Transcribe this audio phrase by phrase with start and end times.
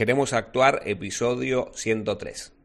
[0.00, 2.59] Queremos actuar, episodio 103.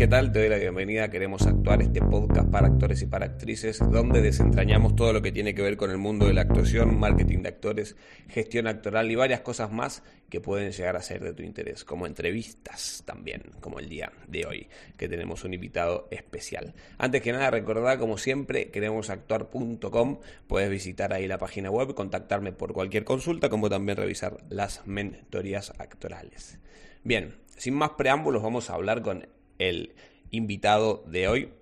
[0.00, 0.32] ¿Qué tal?
[0.32, 1.10] Te doy la bienvenida.
[1.10, 5.54] Queremos actuar este podcast para actores y para actrices, donde desentrañamos todo lo que tiene
[5.54, 9.42] que ver con el mundo de la actuación, marketing de actores, gestión actoral y varias
[9.42, 13.90] cosas más que pueden llegar a ser de tu interés, como entrevistas también, como el
[13.90, 16.72] día de hoy, que tenemos un invitado especial.
[16.96, 20.20] Antes que nada, recordad, como siempre, queremosactuar.com.
[20.46, 25.74] Puedes visitar ahí la página web, contactarme por cualquier consulta, como también revisar las mentorías
[25.78, 26.58] actorales.
[27.04, 29.26] Bien, sin más preámbulos, vamos a hablar con
[29.60, 29.94] el
[30.30, 31.52] invitado de hoy,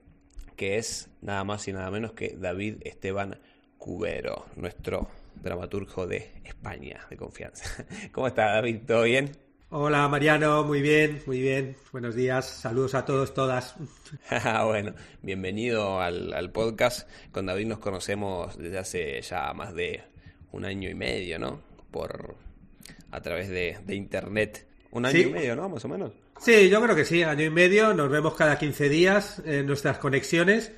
[0.56, 3.38] que es nada más y nada menos que David Esteban
[3.76, 7.84] Cubero, nuestro dramaturgo de España, de confianza.
[8.12, 8.78] ¿Cómo está David?
[8.86, 9.32] ¿Todo bien?
[9.70, 11.76] Hola Mariano, muy bien, muy bien.
[11.92, 13.74] Buenos días, saludos a todos, todas.
[14.64, 17.10] bueno, bienvenido al, podcast.
[17.32, 20.04] Con David nos conocemos desde hace ya más de
[20.52, 21.60] un año y medio, ¿no?
[21.90, 22.36] Por
[23.10, 24.67] a través de, internet.
[24.90, 25.68] Un año y medio, ¿no?
[25.68, 26.12] Más o menos.
[26.40, 29.98] Sí, yo creo que sí, año y medio, nos vemos cada 15 días en nuestras
[29.98, 30.72] conexiones,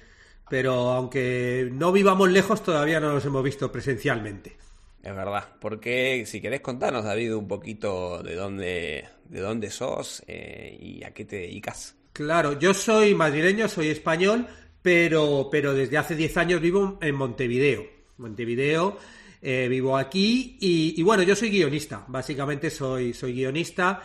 [0.48, 4.56] pero aunque no vivamos lejos, todavía no nos hemos visto presencialmente.
[5.02, 10.76] Es verdad, porque si querés contarnos, David, un poquito de dónde, de dónde sos eh,
[10.78, 11.96] y a qué te dedicas.
[12.12, 14.46] Claro, yo soy madrileño, soy español,
[14.82, 17.86] pero, pero desde hace 10 años vivo en Montevideo.
[18.18, 18.98] Montevideo,
[19.42, 24.02] eh, vivo aquí y, bueno, yo soy guionista, básicamente soy, soy guionista.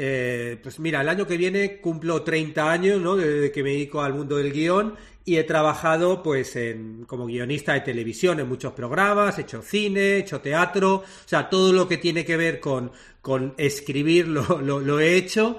[0.00, 3.16] Eh, pues mira, el año que viene cumplo 30 años, ¿no?
[3.16, 4.94] Desde que me dedico al mundo del guion
[5.24, 10.00] y he trabajado pues en, como guionista de televisión en muchos programas, he hecho cine,
[10.00, 14.60] he hecho teatro, o sea, todo lo que tiene que ver con, con escribir lo,
[14.62, 15.58] lo, he hecho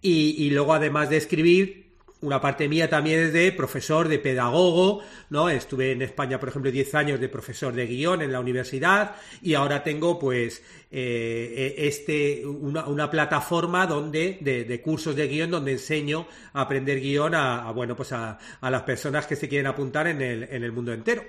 [0.00, 1.79] y, y luego además de escribir
[2.22, 5.48] una parte mía también es de profesor, de pedagogo, ¿no?
[5.48, 9.54] Estuve en España, por ejemplo, 10 años de profesor de guion en la universidad y
[9.54, 16.26] ahora tengo, pues, eh, e, este, una, plataforma donde, de, cursos de guion donde enseño
[16.52, 20.42] a aprender guion a, bueno, pues a, las personas que se quieren apuntar en el,
[20.44, 21.22] en el mundo entero.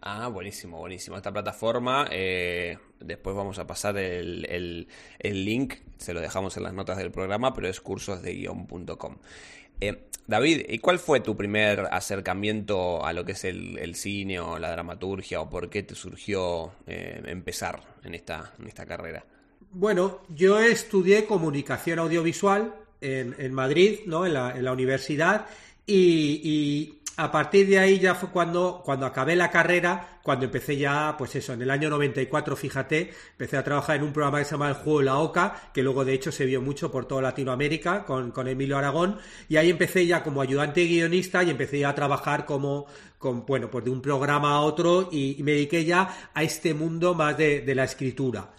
[0.00, 1.16] Ah, buenísimo, buenísimo.
[1.16, 4.86] Esta plataforma, eh, después vamos a pasar el, el,
[5.18, 9.16] el, link, se lo dejamos en las notas del programa, pero es cursosdeguion.com.
[9.80, 14.58] Eh, David, ¿y cuál fue tu primer acercamiento a lo que es el, cine o
[14.58, 18.52] la dramaturgia o por qué te surgió eh, empezar en esta,
[18.86, 19.24] carrera?
[19.70, 24.26] Bueno, yo estudié comunicación audiovisual en, Madrid, ¿no?
[24.26, 25.46] en la universidad,
[25.86, 31.14] y, a partir de ahí ya fue cuando, cuando acabé la carrera, cuando empecé ya,
[31.16, 34.50] pues eso, en el año 94, fíjate, empecé a trabajar en un programa que se
[34.50, 37.22] llama El Juego de la Oca, que luego de hecho se vio mucho por toda
[37.22, 39.18] Latinoamérica con, con Emilio Aragón,
[39.48, 42.86] y ahí empecé ya como ayudante guionista y empecé ya a trabajar como,
[43.18, 47.14] con, bueno, pues de un programa a otro y, me dediqué ya a este mundo
[47.14, 48.50] más de, de, la escritura.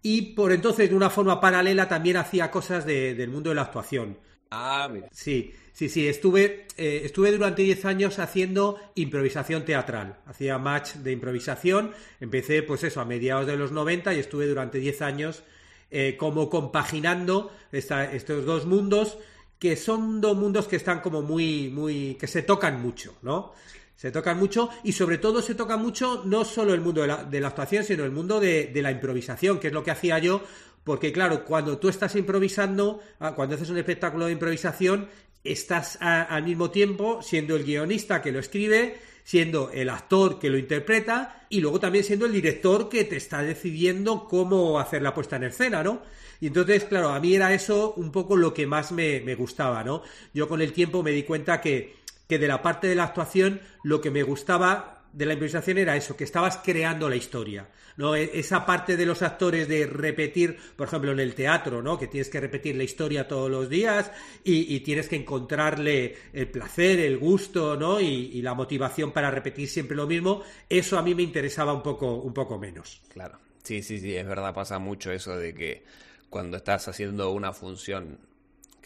[0.00, 4.18] Y por entonces, de una forma paralela, también hacía cosas del mundo de la actuación.
[4.50, 5.08] Ah, mira.
[5.12, 5.52] Sí.
[5.72, 10.20] Sí, sí, estuve, eh, estuve durante 10 años haciendo improvisación teatral.
[10.24, 11.92] Hacía match de improvisación.
[12.18, 15.42] Empecé, pues eso, a mediados de los 90 y estuve durante 10 años
[15.90, 19.18] eh, como compaginando estos dos mundos
[19.58, 23.52] que son dos mundos que están como muy, muy, que se tocan mucho, ¿no?
[23.96, 27.24] Se tocan mucho y sobre todo se toca mucho no solo el mundo de la,
[27.24, 30.42] de la actuación, sino el mundo de, la improvisación, que es lo que hacía yo,
[30.86, 35.08] porque claro, cuando tú estás improvisando, ah, cuando haces un espectáculo de improvisación,
[35.42, 40.56] estás al mismo tiempo siendo el guionista que lo escribe, siendo el actor que lo
[40.56, 45.34] interpreta y luego también siendo el director que te está decidiendo cómo hacer la puesta
[45.34, 46.02] en escena, ¿no?
[46.40, 49.82] Y entonces, claro, a mí era eso un poco lo que más me, me gustaba,
[49.82, 50.02] ¿no?
[50.34, 51.96] Yo con el tiempo me di cuenta que,
[52.28, 55.96] que de la parte de la actuación lo que me gustaba de la improvisación era
[55.96, 57.66] eso, que estabas creando la historia,
[57.96, 58.14] ¿no?
[58.14, 61.98] E, esa parte de los actores de repetir, por ejemplo, en el teatro, ¿no?
[61.98, 64.12] Que tienes que repetir la historia todos los días
[64.44, 67.98] y, tienes que encontrarle el placer, el gusto, ¿no?
[67.98, 72.16] Y, la motivación para repetir siempre lo mismo, eso a mí me interesaba un poco,
[72.16, 73.00] un poco menos.
[73.08, 75.82] Claro, sí, sí, sí, es verdad, pasa mucho eso de que
[76.28, 78.18] cuando estás haciendo una función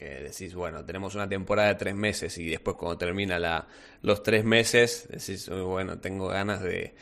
[0.01, 3.69] que decís, bueno, tenemos una temporada de tres meses y después cuando termina la,
[4.01, 6.95] los tres meses, decís, bueno, tengo ganas de,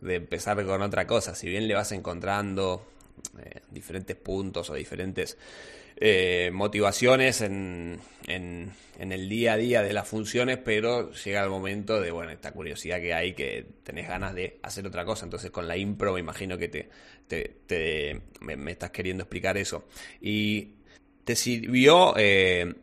[0.00, 1.34] de empezar con otra cosa.
[1.34, 2.86] Si bien le vas encontrando
[3.40, 5.36] eh, diferentes puntos o diferentes
[5.96, 7.98] eh, motivaciones en,
[8.28, 12.52] en, el día a día de las funciones, pero llega el momento de, bueno, esta
[12.52, 15.24] curiosidad que hay, que tenés ganas de hacer otra cosa.
[15.24, 16.88] Entonces con la impro me imagino que te,
[17.26, 19.86] te, me, estás queriendo explicar eso.
[20.20, 20.74] Y
[21.24, 22.74] te sirvió, eh,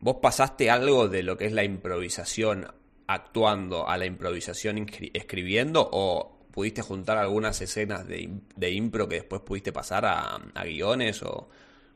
[0.00, 2.66] vos pasaste algo de lo que es la improvisación
[3.06, 9.42] actuando a la improvisación escribiendo o pudiste juntar algunas escenas de, de impro que después
[9.42, 11.48] pudiste pasar a, a guiones o,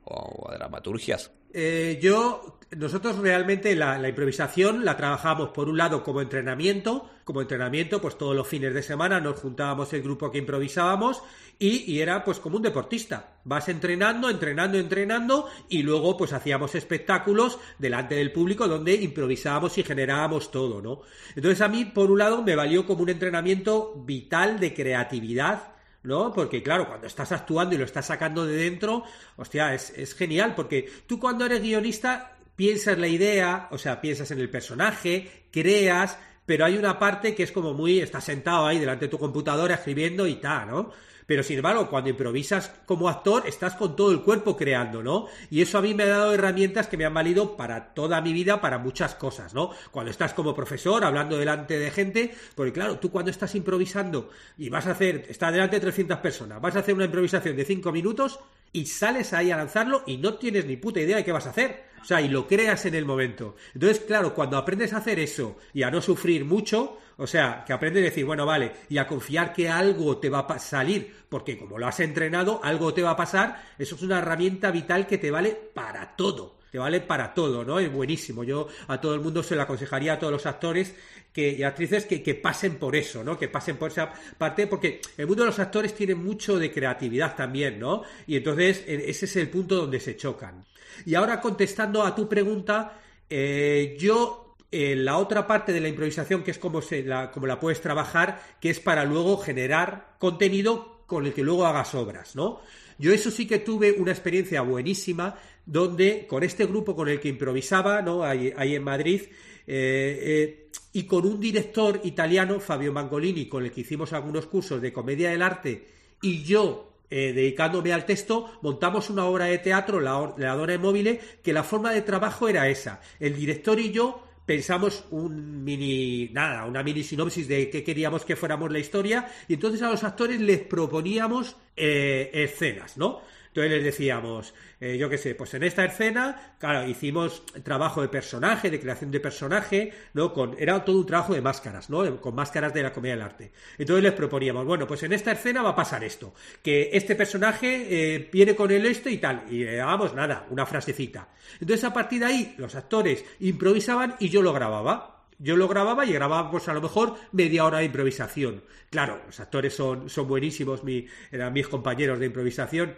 [0.04, 1.30] o dramaturgias?
[1.52, 8.00] Eh, yo, nosotros realmente la, improvisación la trabajamos por un lado como entrenamiento, como entrenamiento,
[8.00, 11.22] pues todos los fines de semana nos juntábamos el grupo que improvisábamos
[11.58, 13.38] y, y, era pues como un deportista.
[13.44, 19.82] Vas entrenando, entrenando, entrenando y luego pues hacíamos espectáculos delante del público donde improvisábamos y
[19.82, 21.00] generábamos todo, ¿no?
[21.34, 25.75] Entonces a mí, por un lado, me valió como un entrenamiento vital de creatividad
[26.06, 26.32] ¿no?
[26.32, 29.04] Porque claro, cuando estás actuando y lo estás sacando de dentro,
[29.36, 34.30] hostia, es, es genial, porque tú cuando eres guionista piensas la idea, o sea, piensas
[34.30, 38.78] en el personaje, creas, pero hay una parte que es como muy, estás sentado ahí
[38.78, 40.92] delante de tu computadora escribiendo y tal, ¿no?
[41.26, 45.26] Pero sin embargo, cuando improvisas como actor, estás con todo el cuerpo creando, ¿no?
[45.50, 48.32] Y eso a mí me ha dado herramientas que me han valido para toda mi
[48.32, 49.70] vida, para muchas cosas, ¿no?
[49.90, 54.68] Cuando estás como profesor, hablando delante de gente, porque claro, tú cuando estás improvisando y
[54.68, 57.90] vas a hacer, está delante de 300 personas, vas a hacer una improvisación de 5
[57.90, 58.38] minutos
[58.72, 61.50] y sales ahí a lanzarlo y no tienes ni puta idea de qué vas a
[61.50, 61.95] hacer.
[62.06, 63.56] O sea, y lo creas en el momento.
[63.74, 67.72] Entonces, claro, cuando aprendes a hacer eso y a no sufrir mucho, o sea, que
[67.72, 71.58] aprendes a decir, bueno, vale, y a confiar que algo te va a salir, porque
[71.58, 75.18] como lo has entrenado, algo te va a pasar, eso es una herramienta vital que
[75.18, 77.78] te vale para todo te vale para todo, ¿no?
[77.78, 78.44] Es buenísimo.
[78.44, 80.94] Yo a todo el mundo se lo aconsejaría a todos los actores
[81.32, 83.38] que, y actrices que, que, pasen por eso, ¿no?
[83.38, 87.36] Que pasen por esa parte, porque el mundo de los actores tiene mucho de creatividad
[87.36, 88.02] también, ¿no?
[88.26, 90.64] Y entonces ese es el punto donde se chocan.
[91.04, 92.98] Y ahora contestando a tu pregunta,
[93.28, 97.46] eh, yo eh, la otra parte de la improvisación, que es como, se la, como
[97.46, 102.34] la puedes trabajar, que es para luego generar contenido con el que luego hagas obras,
[102.34, 102.60] ¿no?
[102.98, 105.36] Yo eso sí que tuve una experiencia buenísima
[105.66, 108.22] donde con este grupo con el que improvisaba, ¿no?
[108.22, 109.22] Ahí, en Madrid,
[109.66, 114.92] eh, y con un director italiano, Fabio Mangolini, con el que hicimos algunos cursos de
[114.92, 115.86] comedia del arte,
[116.22, 121.18] y yo eh, dedicándome al texto, montamos una obra de teatro, La, la Dona Móvil,
[121.42, 123.00] que la forma de trabajo era esa.
[123.20, 128.36] El director y yo pensamos un mini, nada, una mini sinopsis de qué queríamos que
[128.36, 133.20] fuéramos la historia, y entonces a los actores les proponíamos eh, escenas, ¿no?
[133.56, 138.08] Entonces les decíamos, eh, yo qué sé, pues en esta escena, claro, hicimos trabajo de
[138.08, 140.34] personaje, de creación de personaje, ¿no?
[140.34, 142.20] Con, era todo un trabajo de máscaras, ¿no?
[142.20, 143.52] Con máscaras de la comedia del arte.
[143.78, 147.86] Entonces les proponíamos, bueno, pues en esta escena va a pasar esto, que este personaje
[147.88, 151.30] eh, viene con el esto y tal, y le dábamos nada, una frasecita.
[151.58, 155.14] Entonces a partir de ahí los actores improvisaban y yo lo grababa.
[155.38, 158.64] Yo lo grababa y grababa pues a lo mejor media hora de improvisación.
[158.90, 162.94] Claro, los actores son, son buenísimos, mis compañeros de improvisación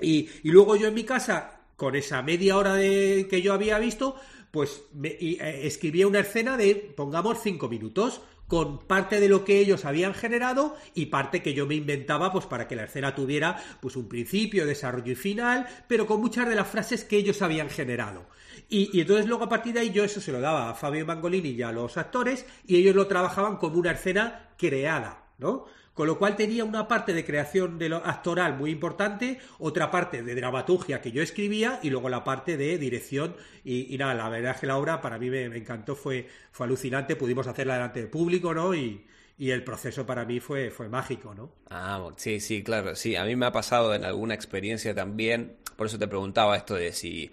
[0.00, 4.16] y, luego yo en mi casa, con esa media hora de, que yo había visto,
[4.50, 9.58] pues me, eh, escribía una escena de, pongamos, cinco minutos, con parte de lo que
[9.58, 13.60] ellos habían generado y parte que yo me inventaba pues para que la escena tuviera
[13.80, 17.68] pues un principio, desarrollo y final, pero con muchas de las frases que ellos habían
[17.68, 18.26] generado.
[18.68, 21.04] Y, y, entonces luego a partir de ahí yo eso se lo daba a Fabio
[21.06, 25.66] Mangolini y a los actores y ellos lo trabajaban como una escena creada, ¿no?
[25.96, 30.22] Con lo cual tenía una parte de creación de lo actoral muy importante, otra parte
[30.22, 33.34] de dramaturgia que yo escribía y luego la parte de dirección.
[33.64, 37.16] Y, nada, la verdad es que la obra para mí me, encantó, fue, fue alucinante,
[37.16, 38.74] pudimos hacerla delante del público, ¿no?
[38.74, 39.06] Y,
[39.38, 41.50] el proceso para mí fue, fue mágico, ¿no?
[41.70, 43.16] Ah, sí, sí, claro, sí.
[43.16, 46.92] A mí me ha pasado en alguna experiencia también, por eso te preguntaba esto de
[46.92, 47.30] si,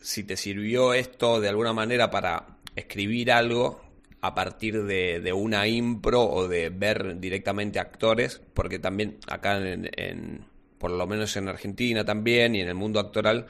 [0.00, 2.46] si te sirvió esto de alguna manera para
[2.76, 3.85] escribir algo
[4.26, 10.44] a partir de, una impro o de ver directamente actores, porque también acá en,
[10.78, 13.46] por lo menos en Argentina también y en el mundo actoral,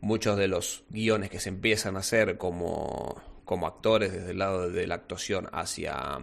[0.00, 4.70] muchos de los guiones que se empiezan a hacer como, como actores desde el lado
[4.70, 6.18] de la actuación hacia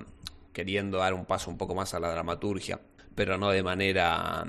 [0.54, 2.80] queriendo dar un paso un poco más a la dramaturgia,
[3.16, 4.46] pero no de manera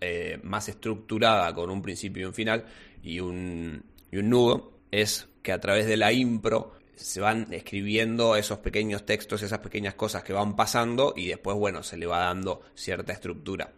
[0.00, 2.64] eh, más estructurada con un principio y un final
[3.02, 8.36] y un, y un nudo, es que a través de la impro se van escribiendo
[8.36, 12.20] esos pequeños textos, esas pequeñas cosas que van pasando y después, bueno, se le va
[12.20, 13.72] dando cierta estructura.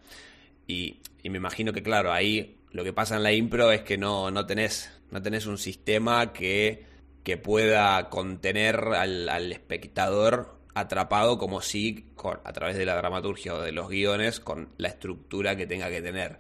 [0.67, 4.31] Y, me imagino que, claro, ahí lo que pasa en la impro es que no,
[4.31, 6.87] no, tenés, no tenés un sistema que,
[7.23, 12.07] que pueda contener al, al espectador atrapado como si
[12.45, 16.01] a través de la dramaturgia o de los guiones con la estructura que tenga que
[16.01, 16.39] tener.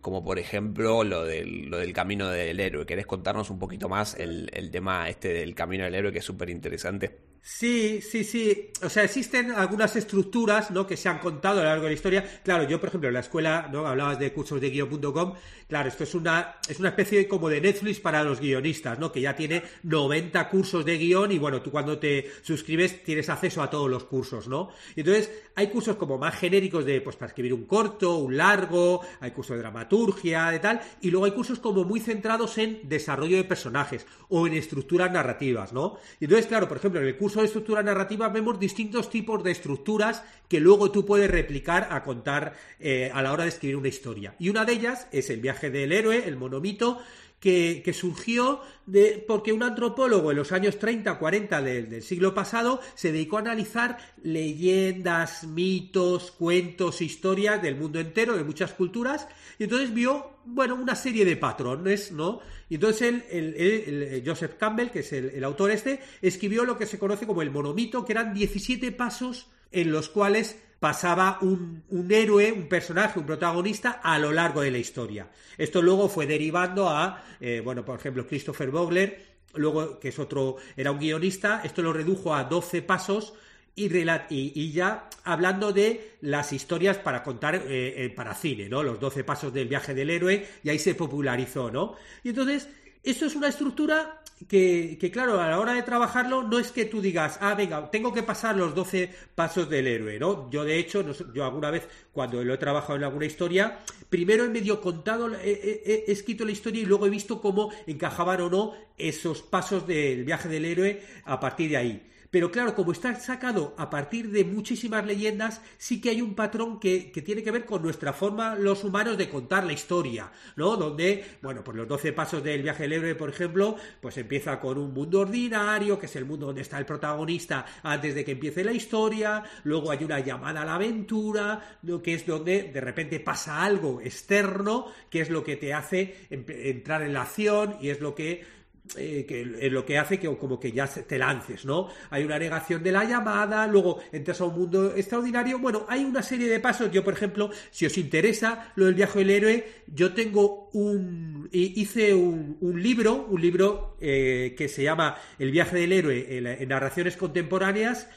[0.00, 2.86] Como por ejemplo lo del, lo del camino del héroe.
[2.86, 6.24] ¿Querés contarnos un poquito más el, el tema este del camino del héroe que es
[6.24, 7.28] súper interesante?
[7.40, 8.72] Sí, sí, sí.
[8.82, 10.86] O sea, existen algunas estructuras, ¿no?
[10.86, 12.40] Que se han contado a lo largo de la historia.
[12.44, 13.86] Claro, yo, por ejemplo, en la escuela, ¿no?
[13.86, 15.34] Hablabas de cursos de guión.com.
[15.68, 19.12] Claro, esto es una, es una especie como de Netflix para los guionistas, ¿no?
[19.12, 23.62] Que ya tiene 90 cursos de guion y bueno, tú cuando te suscribes tienes acceso
[23.62, 24.70] a todos los cursos, ¿no?
[24.96, 29.32] entonces, hay cursos como más genéricos de, pues, para escribir un corto, un largo, hay
[29.32, 33.44] cursos de dramaturgia, de tal, y luego hay cursos como muy centrados en desarrollo de
[33.44, 35.98] personajes o en estructuras narrativas, ¿no?
[36.18, 39.50] Y entonces, claro, por ejemplo, en el curso de estructura narrativa vemos distintos tipos de
[39.50, 43.88] estructuras que luego tú puedes replicar a contar eh, a la hora de escribir una
[43.88, 44.34] historia.
[44.38, 46.98] Y una de ellas es el viaje del héroe, el monomito,
[47.40, 53.12] que, surgió de, porque un antropólogo en los años 30, 40 del, siglo pasado se
[53.12, 59.28] dedicó a analizar leyendas, mitos, cuentos, historias del mundo entero, de muchas culturas,
[59.58, 62.40] y entonces vio, bueno, una serie de patrones, ¿no?
[62.68, 67.26] Y entonces el, Joseph Campbell, que es el, autor este, escribió lo que se conoce
[67.26, 73.18] como el monomito, que eran 17 pasos en los cuales pasaba un, héroe, un personaje,
[73.18, 75.28] un protagonista a lo largo de la historia.
[75.56, 80.56] Esto luego fue derivando a, eh, bueno, por ejemplo, Christopher Vogler, luego, que es otro,
[80.76, 83.34] era un guionista, esto lo redujo a 12 pasos
[83.74, 88.82] y, ya hablando de las historias para contar eh, eh, para cine, ¿no?
[88.82, 91.94] Los 12 pasos del viaje del héroe, y ahí se popularizó, ¿no?
[92.24, 92.68] Y entonces,
[93.04, 97.00] esto es una estructura que, claro, a la hora de trabajarlo no es que tú
[97.00, 100.48] digas, ah, venga, tengo que pasar los 12 pasos del héroe, ¿no?
[100.50, 104.48] Yo, de hecho, yo alguna vez, cuando lo he trabajado en alguna historia, primero he
[104.48, 109.42] medio contado, he, escrito la historia y luego he visto cómo encajaban o no esos
[109.42, 112.02] pasos del viaje del héroe a partir de ahí.
[112.30, 116.78] Pero claro, como está sacado a partir de muchísimas leyendas, sí que hay un patrón
[116.78, 120.76] que, tiene que ver con nuestra forma, los humanos, de contar la historia, ¿no?
[120.76, 124.78] Donde, bueno, pues los 12 pasos del viaje del héroe, por ejemplo, pues empieza con
[124.78, 128.62] un mundo ordinario, que es el mundo donde está el protagonista antes de que empiece
[128.62, 133.64] la historia, luego hay una llamada a la aventura, que es donde de repente pasa
[133.64, 138.14] algo externo, que es lo que te hace entrar en la acción y es lo
[138.14, 138.57] que
[138.96, 141.88] eh, que es lo que hace que como que ya te lances, ¿no?
[142.10, 145.58] Hay una negación de la llamada, luego entras a un mundo extraordinario.
[145.58, 146.90] Bueno, hay una serie de pasos.
[146.90, 151.48] Yo, por ejemplo, si os interesa lo del viaje del héroe, yo tengo un.
[151.52, 157.16] hice un, libro, un libro eh, que se llama El viaje del héroe en narraciones
[157.16, 158.08] contemporáneas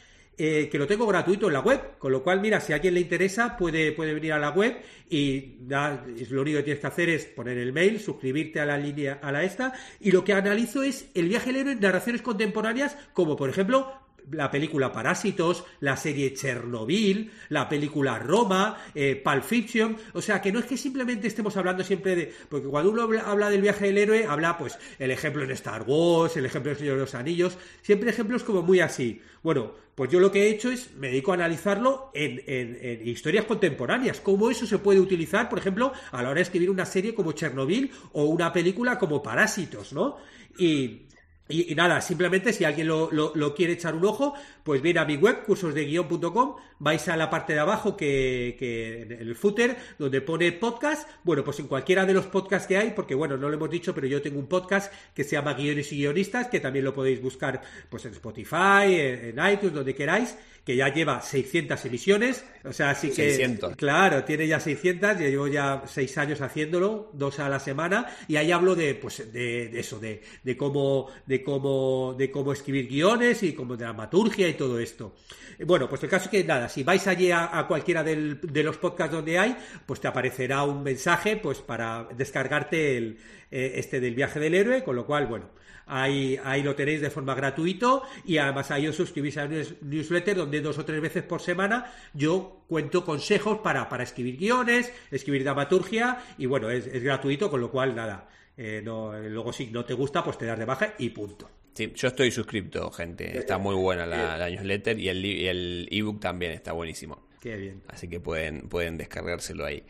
[0.44, 2.96] eh, que lo tengo gratuito en la web, con lo cual, mira, si a alguien
[2.96, 4.76] le interesa, puede, puede venir a la web
[5.08, 9.20] y lo único que tienes que hacer es poner el mail, suscribirte a la línea,
[9.22, 12.98] a la esta, y lo que analizo es el viaje del héroe en narraciones contemporáneas,
[13.14, 13.94] como por ejemplo
[14.32, 20.52] la película Parásitos, la serie Chernobyl, la película Roma, eh, Pulp Fiction, o sea que
[20.52, 23.98] no es que simplemente estemos hablando siempre de, porque cuando uno habla, del viaje del
[23.98, 27.58] héroe, habla pues el ejemplo en Star Wars, el ejemplo en Señor de los Anillos,
[27.82, 29.22] siempre ejemplos como muy así.
[29.44, 33.46] Bueno, pues yo lo que he hecho es, me dedico a analizarlo en, en historias
[33.46, 37.14] contemporáneas, cómo eso se puede utilizar, por ejemplo, a la hora de escribir una serie
[37.14, 40.18] como Chernobyl o una película como Parásitos, ¿no?
[40.58, 41.02] Y,
[41.50, 44.34] y, nada, simplemente si alguien lo, quiere echar un ojo,
[44.64, 48.58] pues viene a mi web, cursosdeguion.com, vais a la parte de abajo que,
[49.02, 51.10] en el footer, donde pone podcast.
[51.24, 53.94] Bueno, pues en cualquiera de los podcasts que hay, porque bueno, no lo hemos dicho,
[53.94, 57.22] pero yo tengo un podcast que se llama Guiones y Guionistas, que también lo podéis
[57.22, 62.92] buscar pues en Spotify, en iTunes, donde queráis que ya lleva 600 emisiones, o sea,
[62.92, 63.30] así que...
[63.30, 63.76] 600.
[63.76, 68.36] Claro, tiene ya 600, ya llevo ya 6 años haciéndolo, dos a la semana, y
[68.36, 73.42] ahí hablo de, pues, de, eso, de, de, cómo, de, cómo, de cómo escribir guiones
[73.44, 75.16] y como dramaturgia y todo esto.
[75.66, 79.16] Bueno, pues el caso es que nada, si vais allí a, cualquiera de los podcasts
[79.16, 83.18] donde hay, pues te aparecerá un mensaje pues para descargarte el,
[83.52, 85.50] eh, este del viaje del héroe, con lo cual, bueno,
[85.94, 90.62] Ahí, ahí lo tenéis de forma gratuita y además ahí os suscribís a newsletter donde
[90.62, 96.24] dos o tres veces por semana yo cuento consejos para, para escribir guiones, escribir dramaturgia
[96.38, 98.30] y bueno, es, gratuito, con lo cual nada.
[98.56, 101.50] Eh, no, luego si no te gusta, pues te das de baja y punto.
[101.74, 103.38] Sí, yo estoy suscrito, gente.
[103.38, 107.28] Está muy buena la, newsletter y el ebook también está buenísimo.
[107.42, 107.82] Qué bien.
[107.88, 109.84] Así que pueden, pueden descargárselo ahí.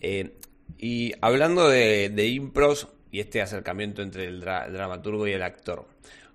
[0.00, 0.34] Eh,
[0.76, 5.86] y hablando de, de impros, y este acercamiento entre el, dramaturgo y el actor.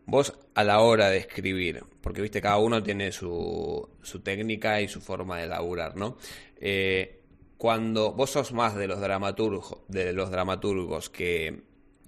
[0.05, 4.87] Vos a la hora de escribir, porque viste, cada uno tiene su, su técnica y
[4.87, 6.17] su forma de laburar, ¿no?
[6.59, 7.21] Eh,
[7.57, 11.63] cuando vos sos más de los dramaturgos, de los dramaturgos que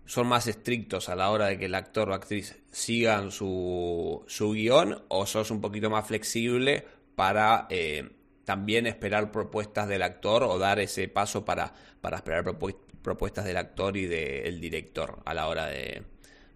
[0.06, 4.52] son más estrictos a la hora de que el actor o actriz sigan su, su
[4.52, 8.10] guion, o sos un poquito más flexible para eh,
[8.44, 13.96] también esperar propuestas del actor o dar ese paso para, para esperar propuestas del actor
[13.98, 16.04] y del director a la hora de,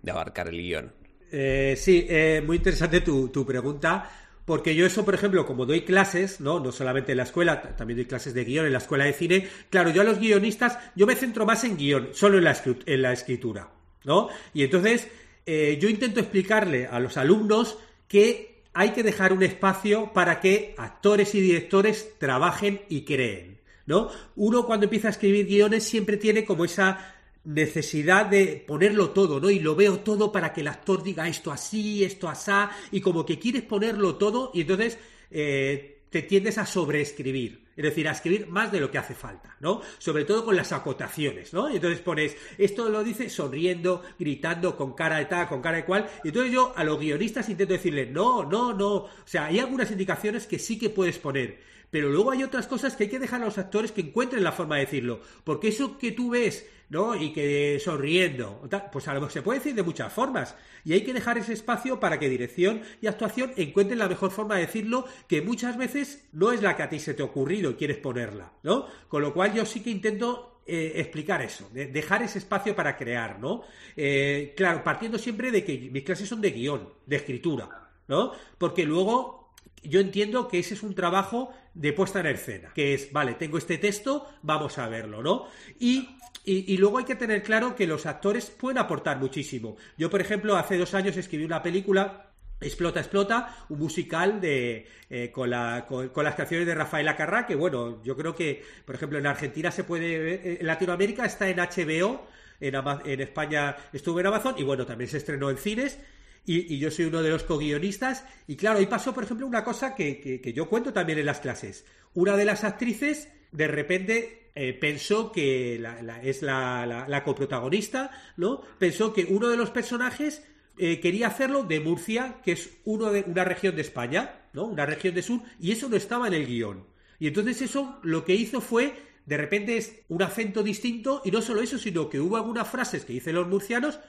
[0.10, 0.94] abarcar el guion.
[1.32, 4.10] Eh, sí, eh, muy interesante tu, tu pregunta.
[4.50, 6.60] Porque yo eso, por ejemplo, como doy clases, ¿no?
[6.60, 9.48] No solamente en la escuela, también doy clases de guion en la escuela de cine.
[9.70, 13.02] Claro, yo a los guionistas, yo me centro más en guion, solo en la, en
[13.04, 13.70] la escritura,
[14.06, 14.30] ¿no?
[14.56, 15.08] Y entonces,
[15.46, 17.78] eh, yo intento explicarle a los alumnos
[18.08, 23.59] que hay que dejar un espacio para que actores y directores trabajen y creen,
[23.90, 24.08] ¿no?
[24.36, 29.50] Uno cuando empieza a escribir guiones siempre tiene como esa necesidad de ponerlo todo, ¿no?
[29.50, 33.26] Y lo veo todo para que el actor diga esto así, esto asá, y como
[33.26, 35.00] que quieres ponerlo todo y entonces
[35.32, 37.68] eh, te tiendes a sobreescribir.
[37.76, 39.82] Es decir, a escribir más de lo que hace falta, ¿no?
[40.00, 41.72] Sobre todo con las acotaciones, ¿no?
[41.72, 45.86] Y entonces pones, esto lo dice sonriendo, gritando, con cara de tal, con cara de
[45.86, 46.08] cual.
[46.24, 48.96] Y entonces yo a los guionistas intento decirle, no, no, no.
[48.96, 51.70] O sea, hay algunas indicaciones que sí que puedes poner.
[51.92, 54.52] Pero luego hay otras cosas que hay que dejar a los actores que encuentren la
[54.52, 55.22] forma de decirlo.
[55.44, 57.16] Porque eso que tú ves ¿no?
[57.16, 60.56] Y que sonriendo, pues a lo se puede decir de muchas formas.
[60.84, 64.56] Y hay que dejar ese espacio para que dirección y actuación encuentren la mejor forma
[64.56, 67.72] de decirlo, que muchas veces no es la que a ti se te ha ocurrido
[67.72, 68.88] y quieres ponerla, ¿no?
[69.08, 73.40] Con lo cual yo sí que intento eh, explicar eso, dejar ese espacio para crear,
[73.40, 73.62] ¿no?
[73.96, 78.34] Eh, claro, partiendo siempre de que mis clases son de guion, de escritura, ¿no?
[78.58, 79.52] Porque luego
[79.84, 83.58] yo entiendo que ese es un trabajo de puesta en escena, que es, vale, tengo
[83.58, 85.48] este texto, vamos a verlo, ¿no?
[85.80, 86.10] Y
[86.46, 89.78] y, luego hay que tener claro que los actores pueden aportar muchísimo.
[89.98, 92.30] Yo, por ejemplo, hace dos años escribí una película
[92.62, 97.56] Explota, explota, un musical de eh, con, la, con, las canciones de Rafael Acarrá, que
[97.56, 101.58] bueno, yo creo que, por ejemplo, en Argentina se puede ver, en Latinoamérica está en
[101.58, 102.28] HBO,
[102.60, 106.00] en, en España estuvo en Amazon, y bueno, también se estrenó en cines,
[106.46, 109.96] y, yo soy uno de los co-guionistas, y claro, ahí pasó, por ejemplo, una cosa
[109.96, 111.86] que, que yo cuento también en las clases.
[112.14, 115.76] Una de las actrices, de repente, eh, pensó que
[116.24, 118.62] es la, coprotagonista, ¿no?
[118.78, 120.44] Pensó que uno de los personajes
[120.78, 124.66] eh, quería hacerlo de Murcia, que es uno de, una región de España, ¿no?
[124.66, 126.84] Una región de sur, y eso no estaba en el guion.
[127.20, 131.42] Y entonces eso lo que hizo fue, de repente es un acento distinto, y no
[131.42, 134.00] solo eso, sino que hubo algunas frases que dicen los murcianos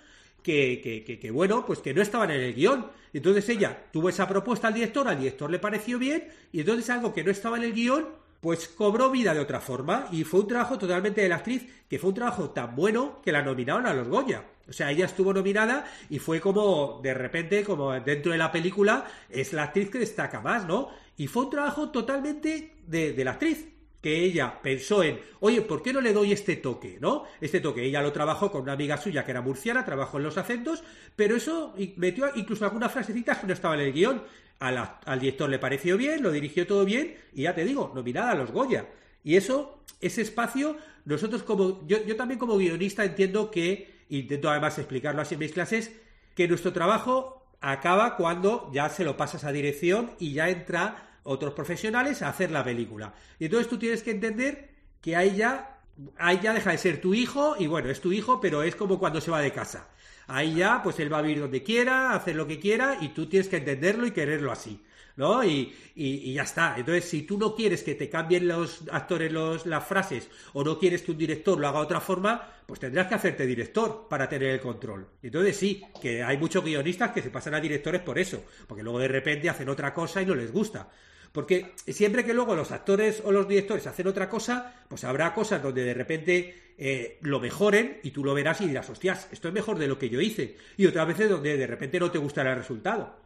[0.43, 2.87] que, que, que, bueno, pues que no estaban en el guion.
[3.13, 7.13] Entonces ella tuvo esa propuesta al director, al director le pareció bien, y entonces algo
[7.13, 8.07] que no estaba en el guion,
[8.41, 11.99] pues cobró vida de otra forma y fue un trabajo totalmente de la actriz que
[11.99, 14.45] fue un trabajo tan bueno que la nominaron a los Goya.
[14.69, 19.05] O sea, ella estuvo nominada y fue como, de repente, como dentro de la película,
[19.29, 20.89] es la actriz que destaca más, ¿no?
[21.17, 23.67] Y fue un trabajo totalmente de, de la actriz
[24.01, 26.99] que ella pensó en, oye, ¿por qué no le doy este toque?
[27.01, 27.25] ¿No?
[27.41, 27.85] Este toque.
[27.85, 30.83] Ella lo trabajó con una amiga suya que era murciana, trabajó en los acentos,
[31.17, 34.23] pero eso metió incluso algunas frasecitas que no estaban en el guion
[34.61, 38.35] al director le pareció bien, lo dirigió todo bien y ya te digo, nominada a
[38.35, 38.87] los Goya.
[39.25, 44.79] Y eso, ese espacio, nosotros como, yo, yo también como guionista entiendo que, intento además
[44.79, 45.93] explicarlo así en mis clases,
[46.35, 51.55] que nuestro trabajo acaba cuando ya se lo pasas a dirección y ya entra otros
[51.55, 53.15] profesionales a hacer la película.
[53.39, 55.81] Y entonces tú tienes que entender que ahí ya,
[56.19, 58.99] ahí ya deja de ser tu hijo y bueno, es tu hijo, pero es como
[58.99, 59.89] cuando se va de casa.
[60.27, 63.27] Ahí ya, pues él va a vivir donde quiera, hacer lo que quiera y tú
[63.27, 64.83] tienes que entenderlo y quererlo así.
[65.17, 65.45] ¿no?
[65.45, 66.77] Y, y, ya está.
[66.79, 70.79] Entonces, si tú no quieres que te cambien los actores los, las frases o no
[70.79, 74.29] quieres que un director lo haga de otra forma, pues tendrás que hacerte director para
[74.29, 75.07] tener el control.
[75.23, 78.99] Entonces, sí, que hay muchos guionistas que se pasan a directores por eso, porque luego
[78.99, 80.89] de repente hacen otra cosa y no les gusta.
[81.33, 85.63] Porque siempre que luego los actores o los directores hacen otra cosa, pues habrá cosas
[85.63, 89.55] donde de repente eh, lo mejoren y tú lo verás y dirás, hostias, esto es
[89.55, 90.57] mejor de lo que yo hice.
[90.77, 93.17] Y otras veces donde de repente no te gustará el resultado.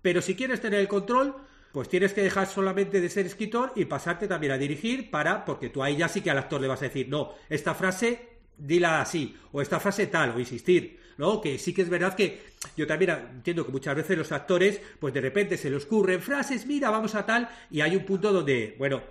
[0.00, 1.36] Pero si quieres tener el control,
[1.72, 5.70] pues tienes que dejar solamente de ser escritor y pasarte también a dirigir para, porque
[5.70, 9.00] tú ahí ya sí que al actor le vas a decir, no, esta frase dila
[9.00, 11.00] así, o esta frase tal, o insistir.
[11.18, 11.40] ¿No?
[11.40, 12.42] Que sí que es verdad que
[12.76, 16.66] yo también entiendo que muchas veces los actores, pues de repente se les ocurren frases,
[16.66, 19.02] mira, vamos a tal, y hay un punto donde, bueno,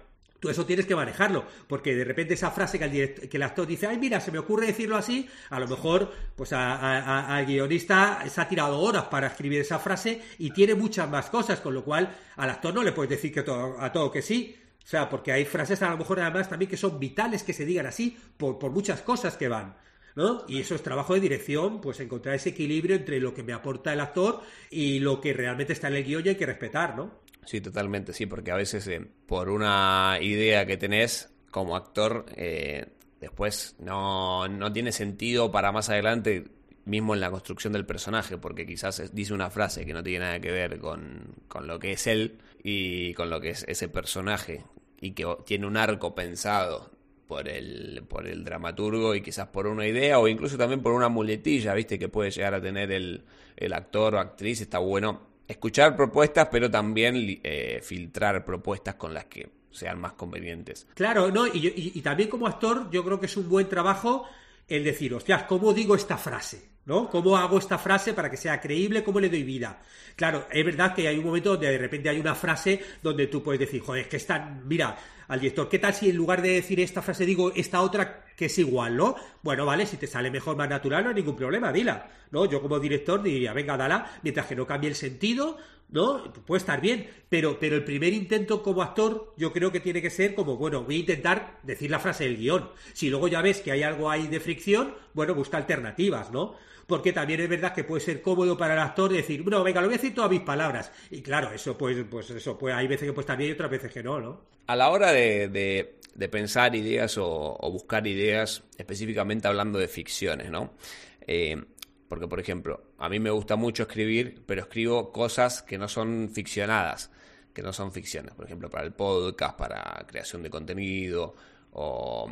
[0.42, 3.68] tú eso tienes que manejarlo, porque de repente esa frase que el, que el actor
[3.68, 8.42] dice, ay, mira, se me ocurre decirlo así, a lo mejor, pues al guionista se
[8.42, 12.16] ha tirado horas para escribir esa frase y tiene muchas más cosas, con lo cual
[12.38, 15.46] al actor no le puedes decir que a todo que sí, o sea, porque hay
[15.46, 18.72] frases a lo mejor además también que son vitales que se digan así por, por
[18.72, 19.76] muchas cosas que van.
[20.16, 20.44] ¿No?
[20.48, 23.94] Y eso es trabajo de dirección, pues encontrar ese equilibrio entre lo que me aporta
[23.94, 27.22] el actor y lo que realmente está en el guion y hay que respetar, ¿no?
[27.46, 32.88] Sí, totalmente, sí, porque a veces eh, por una idea que tenés como actor, eh,
[33.20, 36.46] después no, no tiene sentido para más adelante
[36.86, 40.40] mismo en la construcción del personaje, porque quizás dice una frase que no tiene nada
[40.40, 44.66] que ver con, con, lo que es él y con lo que es ese personaje,
[45.00, 46.92] y que tiene un arco pensado
[47.32, 51.08] por el, por el dramaturgo y quizás por una idea o incluso también por una
[51.08, 53.24] muletilla, viste, que puede llegar a tener el,
[53.56, 54.60] el actor o actriz.
[54.60, 60.90] Está bueno escuchar propuestas, pero también eh, filtrar propuestas con las que sean más convenientes.
[60.94, 61.48] Claro, ¿no?
[61.48, 64.28] Y, y, también como actor, yo creo que es un buen trabajo
[64.68, 66.71] el decir, hostias, ¿cómo digo esta frase?
[66.84, 67.10] ¿No?
[67.10, 69.04] ¿Cómo hago esta frase para que sea creíble?
[69.04, 69.80] ¿Cómo le doy vida?
[70.16, 73.44] Claro, es verdad que hay un momento donde de repente hay una frase donde tú
[73.44, 76.54] puedes decir, joder, es que está, mira, al director, ¿qué tal si en lugar de
[76.54, 79.16] decir esta frase digo esta otra que es igual, ¿no?
[79.44, 82.46] Bueno, vale, si te sale mejor, más natural, no hay ningún problema, dila, ¿no?
[82.46, 86.34] Yo como director diría, venga, dala, mientras que no cambie el sentido, ¿no?
[86.48, 90.10] Puede estar bien, pero, pero el primer intento como actor yo creo que tiene que
[90.10, 92.72] ser como, bueno, voy a intentar decir la frase del guion.
[92.94, 96.56] Si luego ya ves que hay algo ahí de fricción, bueno, busca alternativas, ¿no?
[96.88, 99.88] Porque también es verdad que puede ser cómodo para el actor decir, bueno, venga, lo
[99.88, 100.92] voy a decir todas mis palabras.
[101.12, 103.70] Y claro, eso pues, pues eso, pues hay veces que puede estar bien y otras
[103.70, 104.42] veces que no, ¿no?
[104.66, 110.74] A la hora de, pensar ideas o, buscar ideas, específicamente hablando de ficciones, ¿no?
[111.22, 111.64] Eh,
[112.08, 116.30] porque, por ejemplo, a mí me gusta mucho escribir, pero escribo cosas que no son
[116.34, 117.10] ficcionadas,
[117.54, 118.34] que no son ficciones.
[118.34, 121.36] Por ejemplo, para el podcast, para creación de contenido
[121.72, 122.30] o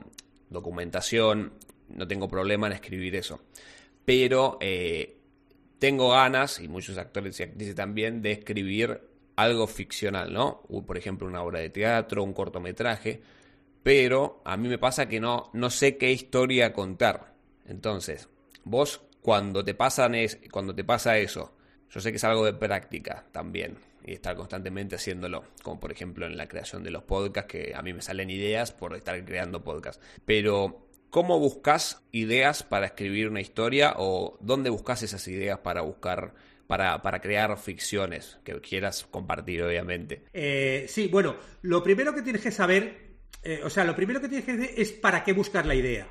[0.49, 1.53] documentación.
[1.89, 3.41] No tengo problema en escribir eso.
[4.03, 5.17] Pero eh,
[5.79, 9.01] tengo ganas, y muchos actores y actrices también, de escribir
[9.37, 10.61] algo ficcional, ¿no?
[10.85, 13.21] Por ejemplo, una obra de teatro, un cortometraje.
[13.83, 17.33] Pero a mí me pasa que no, no sé qué historia contar.
[17.65, 18.29] Entonces,
[18.63, 21.55] vos cuando te, pasan es, cuando te pasa eso,
[21.89, 26.25] yo sé que es algo de práctica también y estar constantemente haciéndolo, como por ejemplo
[26.25, 29.63] en la creación de los podcasts, que a mí me salen ideas por estar creando
[29.63, 30.01] podcasts.
[30.25, 36.33] Pero, ¿cómo buscas ideas para escribir una historia o dónde buscas esas ideas para buscar
[36.65, 40.25] para, para, crear ficciones que quieras compartir, obviamente.
[40.33, 43.09] Eh, sí, bueno, lo primero que tienes que saber,
[43.43, 46.08] eh, o sea, lo primero que tienes que hacer es para qué buscar la idea.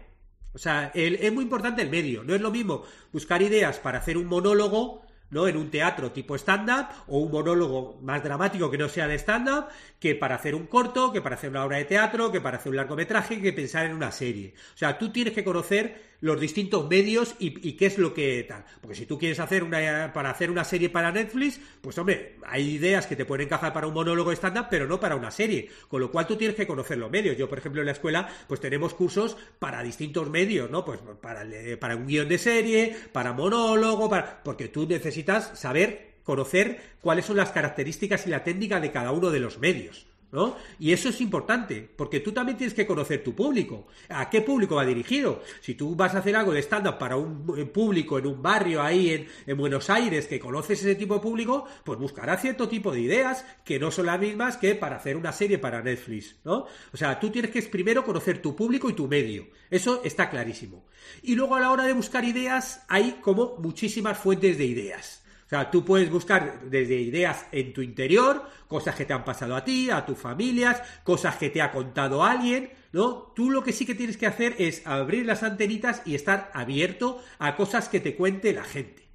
[0.55, 2.25] O sea, es muy importante el medio.
[2.25, 5.47] No es lo mismo buscar ideas para hacer un monólogo ¿no?
[5.47, 9.67] En un teatro tipo stand-up o un monólogo más dramático que no sea de stand-up,
[9.99, 12.71] que para hacer un corto, que para hacer una obra de teatro, que para hacer
[12.71, 14.55] un largometraje, que pensar en una serie.
[14.75, 18.65] O sea, tú tienes que conocer los distintos medios y, qué es lo que tal.
[18.81, 22.71] Porque si tú quieres hacer una para hacer una serie para Netflix, pues hombre, hay
[22.71, 25.69] ideas que te pueden encajar para un monólogo stand-up, pero no para una serie.
[25.89, 27.37] Con lo cual tú tienes que conocer los medios.
[27.37, 30.85] Yo, por ejemplo, en la escuela, pues tenemos cursos para distintos medios, ¿no?
[30.85, 31.47] Pues para,
[31.79, 34.43] para un guion de serie, para monólogo, para.
[34.43, 39.31] Porque tú necesitas saber conocer cuáles son las características y la técnica de cada uno
[39.31, 40.08] de los medios.
[40.31, 40.57] ¿No?
[40.79, 43.87] Y eso es importante, porque tú también tienes que conocer tu público.
[44.09, 45.43] ¿A qué público va dirigido?
[45.61, 49.27] Si tú vas a hacer algo de stand-up para un público en un barrio ahí
[49.47, 53.45] en, Buenos Aires que conoces ese tipo de público, pues buscarás cierto tipo de ideas
[53.65, 56.67] que no son las mismas que para hacer una serie para Netflix, ¿no?
[56.93, 59.49] O sea, tú tienes que primero conocer tu público y tu medio.
[59.69, 60.85] Eso está clarísimo.
[61.23, 65.23] Y luego a la hora de buscar ideas hay como muchísimas fuentes de ideas.
[65.49, 69.57] O sea, tú puedes buscar desde ideas en tu interior, cosas que te han pasado
[69.57, 73.33] a ti, a tus familias, cosas que te ha contado alguien, ¿no?
[73.35, 77.23] Tú lo que sí que tienes que hacer es abrir las antenitas y estar abierto
[77.39, 79.09] a cosas que te cuente la gente.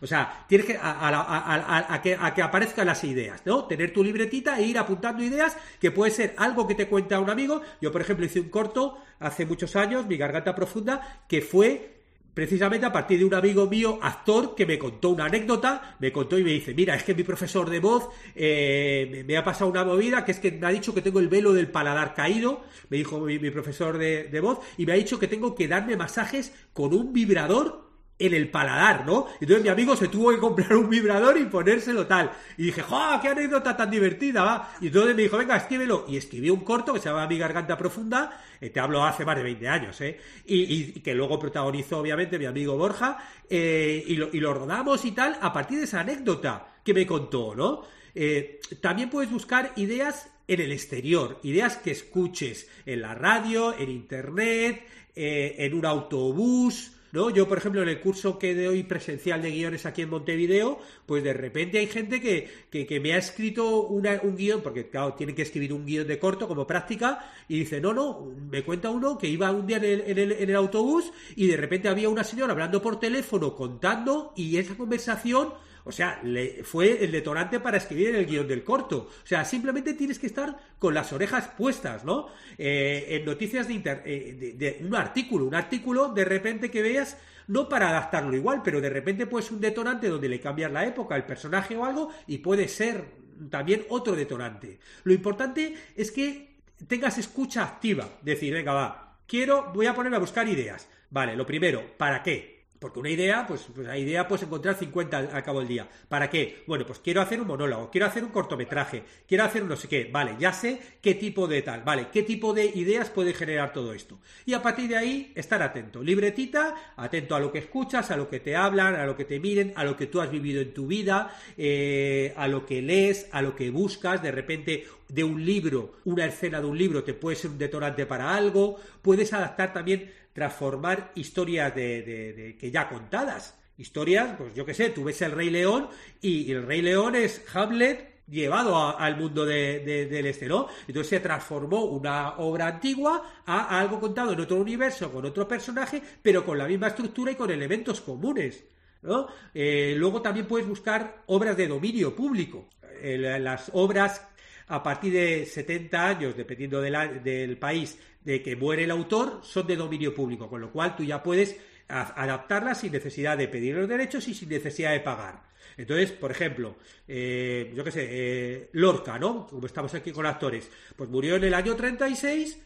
[0.00, 3.66] O sea, tienes que a, que a, que aparezcan las ideas, ¿no?
[3.66, 7.28] Tener tu libretita e ir apuntando ideas que puede ser algo que te cuenta un
[7.28, 7.60] amigo.
[7.82, 11.93] Yo, por ejemplo, hice un corto hace muchos años, Mi Garganta Profunda, que fue
[12.34, 16.38] precisamente a partir de un amigo mío, actor, que me contó una anécdota, me contó
[16.38, 19.84] y me dice, mira, es que mi profesor de voz eh, me, ha pasado una
[19.84, 22.96] movida, que es que me ha dicho que tengo el velo del paladar caído, me
[22.96, 26.52] dijo mi, profesor de, de voz, y me ha dicho que tengo que darme masajes
[26.72, 27.84] con un vibrador
[28.26, 29.26] en el paladar, ¿no?
[29.40, 32.30] Entonces mi amigo se tuvo que comprar un vibrador y ponérselo tal.
[32.56, 32.98] Y dije, ¡jo!
[33.20, 34.74] ¡Qué anécdota tan divertida, va!
[34.80, 36.04] Y entonces me dijo, venga, escríbelo.
[36.08, 39.36] Y escribió un corto que se llama Mi Garganta Profunda, eh, te hablo hace más
[39.36, 40.18] de 20 años, ¿eh?
[40.46, 45.12] Y, que luego protagonizó, obviamente, mi amigo Borja, eh, y, lo, y, lo, rodamos y
[45.12, 47.82] tal, a partir de esa anécdota que me contó, ¿no?
[48.14, 53.90] Eh, también puedes buscar ideas en el exterior, ideas que escuches en la radio, en
[53.90, 57.30] internet, en un autobús, ¿no?
[57.30, 61.22] Yo, por ejemplo, en el curso que doy presencial de guiones aquí en Montevideo, pues
[61.22, 65.32] de repente hay gente que, que, me ha escrito una, un guion, porque claro, tiene
[65.32, 69.16] que escribir un guion de corto como práctica, y dice, no, no, me cuenta uno
[69.16, 72.08] que iba un día en el, en el, en el autobús y de repente había
[72.08, 77.60] una señora hablando por teléfono, contando, y esa conversación o sea, le, fue el detonante
[77.60, 79.10] para escribir el guion del corto.
[79.22, 82.28] O sea, simplemente tienes que estar con las orejas puestas, ¿no?
[82.56, 87.68] Eh, en noticias de, eh, de, un artículo, un artículo de repente que veas no
[87.68, 91.16] para adaptarlo igual, pero de repente puede ser un detonante donde le cambias la época,
[91.16, 93.04] el personaje o algo, y puede ser
[93.50, 94.78] también otro detonante.
[95.02, 100.20] Lo importante es que tengas escucha activa, decir, venga, va, quiero, voy a ponerme a
[100.20, 100.88] buscar ideas.
[101.10, 102.53] Vale, lo primero, ¿para qué?
[102.78, 105.88] Porque una idea, pues, pues la idea puedes encontrar 50 al, cabo del día.
[106.08, 106.64] ¿Para qué?
[106.66, 109.88] Bueno, pues quiero hacer un monólogo, quiero hacer un cortometraje, quiero hacer un no sé
[109.88, 110.10] qué.
[110.12, 113.94] Vale, ya sé qué tipo de tal, vale, qué tipo de ideas puede generar todo
[113.94, 114.18] esto.
[114.44, 116.02] Y a partir de ahí, estar atento.
[116.02, 119.40] Libretita, atento a lo que escuchas, a lo que te hablan, a lo que te
[119.40, 123.28] miren, a lo que tú has vivido en tu vida, eh, a lo que lees,
[123.32, 124.22] a lo que buscas.
[124.22, 128.06] De repente, de un libro, una escena de un libro te puede ser un detonante
[128.06, 128.78] para algo.
[129.00, 133.58] Puedes adaptar también transformar historias de, que ya contadas.
[133.78, 135.88] Historias, pues yo qué sé, tú ves el Rey León
[136.20, 140.68] y, el Rey León es Hamlet llevado al mundo del este, ¿no?
[140.86, 146.02] Entonces se transformó una obra antigua a, algo contado en otro universo, con otro personaje,
[146.22, 148.64] pero con la misma estructura y con elementos comunes.
[149.02, 149.28] ¿no?
[149.52, 152.68] Eh, luego también puedes buscar obras de dominio público.
[153.02, 154.26] Eh, las obras
[154.68, 159.76] a partir de 70 años, dependiendo del país de que muere el autor, son de
[159.76, 161.56] dominio público, con lo cual tú ya puedes
[161.88, 165.42] adaptarlas sin necesidad de pedir los derechos y sin necesidad de pagar.
[165.76, 166.76] Entonces, por ejemplo,
[167.08, 169.46] eh, yo qué sé, eh, Lorca, ¿no?
[169.46, 172.58] Como estamos aquí con actores, pues murió en el año 36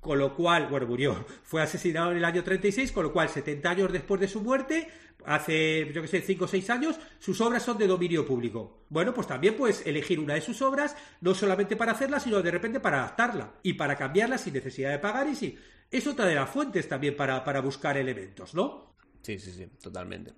[0.00, 3.70] con lo cual, bueno, murió, fue asesinado en el año 36, con lo cual 70
[3.70, 4.88] años después de su muerte,
[5.24, 8.84] hace, yo que sé, 5 o 6 años, sus obras son de dominio público.
[8.88, 12.50] Bueno, pues también puedes elegir una de sus obras, no solamente para hacerla, sino de
[12.50, 15.58] repente para adaptarla y para cambiarla sin necesidad de pagar y sí.
[15.90, 18.94] Es otra de las fuentes también para, para buscar elementos, ¿no?
[19.22, 20.32] Sí, sí, sí, totalmente,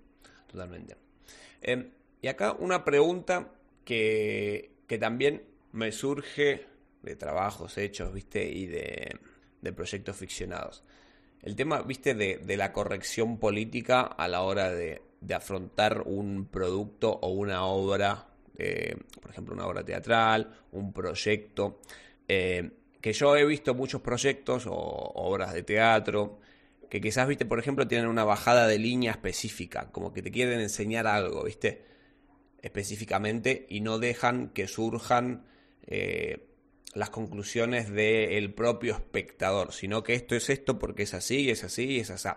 [0.46, 0.96] totalmente.
[1.60, 1.90] Em,
[2.22, 3.52] y acá una pregunta
[3.84, 5.42] que, que también
[5.72, 6.66] me surge
[7.02, 8.48] de trabajos hechos, ¿viste?
[8.48, 9.18] Y de
[9.60, 10.82] de proyectos ficcionados.
[11.42, 15.02] El tema, viste, de, la corrección política a la hora de,
[15.34, 21.80] afrontar un producto o una obra, eh, por ejemplo, una obra teatral, un proyecto,
[22.28, 22.70] eh,
[23.00, 26.40] que yo he visto muchos proyectos o obras de teatro,
[26.90, 30.60] que quizás, viste, por ejemplo, tienen una bajada de línea específica, como que te quieren
[30.60, 31.84] enseñar algo, viste,
[32.60, 35.46] específicamente, y no dejan que surjan
[35.86, 36.49] eh,
[36.94, 42.00] las conclusiones del propio espectador, sino que esto es esto porque es así, es así,
[42.00, 42.28] es así.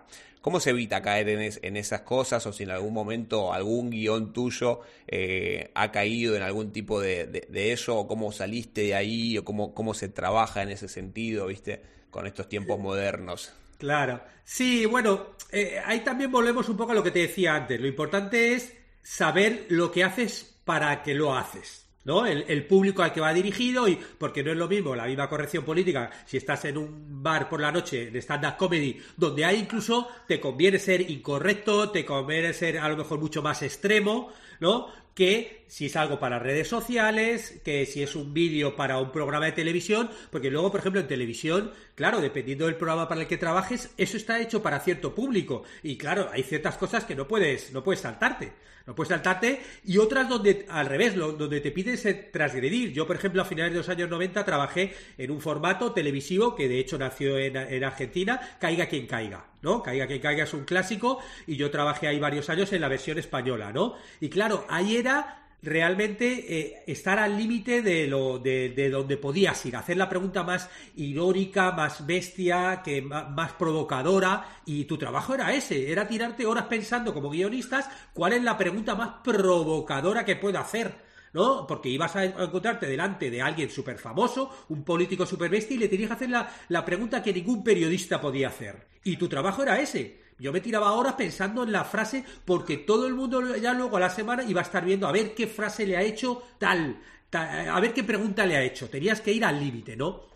[0.41, 4.81] ¿Cómo se evita caer en, esas cosas o si en algún momento algún guion tuyo
[5.07, 9.73] eh, ha caído en algún tipo de, eso o cómo saliste de ahí o cómo,
[9.73, 13.53] cómo se trabaja en ese sentido, viste, con estos tiempos modernos?
[13.77, 17.79] Claro, sí, bueno, eh, ahí también volvemos un poco a lo que te decía antes.
[17.79, 21.82] Lo importante es saber lo que haces para que lo haces.
[22.05, 22.25] ¿No?
[22.25, 25.63] El, público al que va dirigido y porque no es lo mismo la misma corrección
[25.63, 30.07] política si estás en un bar por la noche de stand-up comedy donde hay incluso
[30.27, 34.87] te conviene ser incorrecto, te conviene ser a lo mejor mucho más extremo, ¿no?
[35.13, 39.45] Que si es algo para redes sociales, que si es un vídeo para un programa
[39.45, 43.37] de televisión, porque luego, por ejemplo, en televisión, claro, dependiendo del programa para el que
[43.37, 45.63] trabajes, eso está hecho para cierto público.
[45.81, 48.53] Y claro, hay ciertas cosas que no puedes, no puedes saltarte.
[48.85, 49.61] No puedes saltarte.
[49.85, 52.91] Y otras donde, al revés, donde te pides transgredir.
[52.91, 56.67] Yo, por ejemplo, a finales de los años 90 trabajé en un formato televisivo que
[56.67, 59.53] de hecho nació en, en Argentina, Caiga quien caiga.
[59.63, 59.81] ¿no?
[59.81, 63.17] Caiga quien caiga es un clásico y yo trabajé ahí varios años en la versión
[63.17, 63.95] española, ¿no?
[64.19, 69.75] Y claro, ahí era realmente eh, estar al límite de lo de, donde podías ir,
[69.75, 75.91] hacer la pregunta más irónica, más bestia, que más, provocadora y tu trabajo era ese,
[75.91, 81.13] era tirarte horas pensando como guionistas cuál es la pregunta más provocadora que puedo hacer.
[81.33, 81.65] ¿no?
[81.65, 85.87] Porque ibas a encontrarte delante de alguien súper famoso, un político súper bestia, y le
[85.87, 88.85] tenías que hacer la, la pregunta que ningún periodista podía hacer.
[89.03, 90.22] Y tu trabajo era ese.
[90.39, 94.01] Yo me tiraba horas pensando en la frase porque todo el mundo ya luego a
[94.01, 96.99] la semana iba a estar viendo a ver qué frase le ha hecho tal,
[97.31, 98.89] a ver qué pregunta le ha hecho.
[98.89, 100.33] Tenías que ir al límite, ¿no?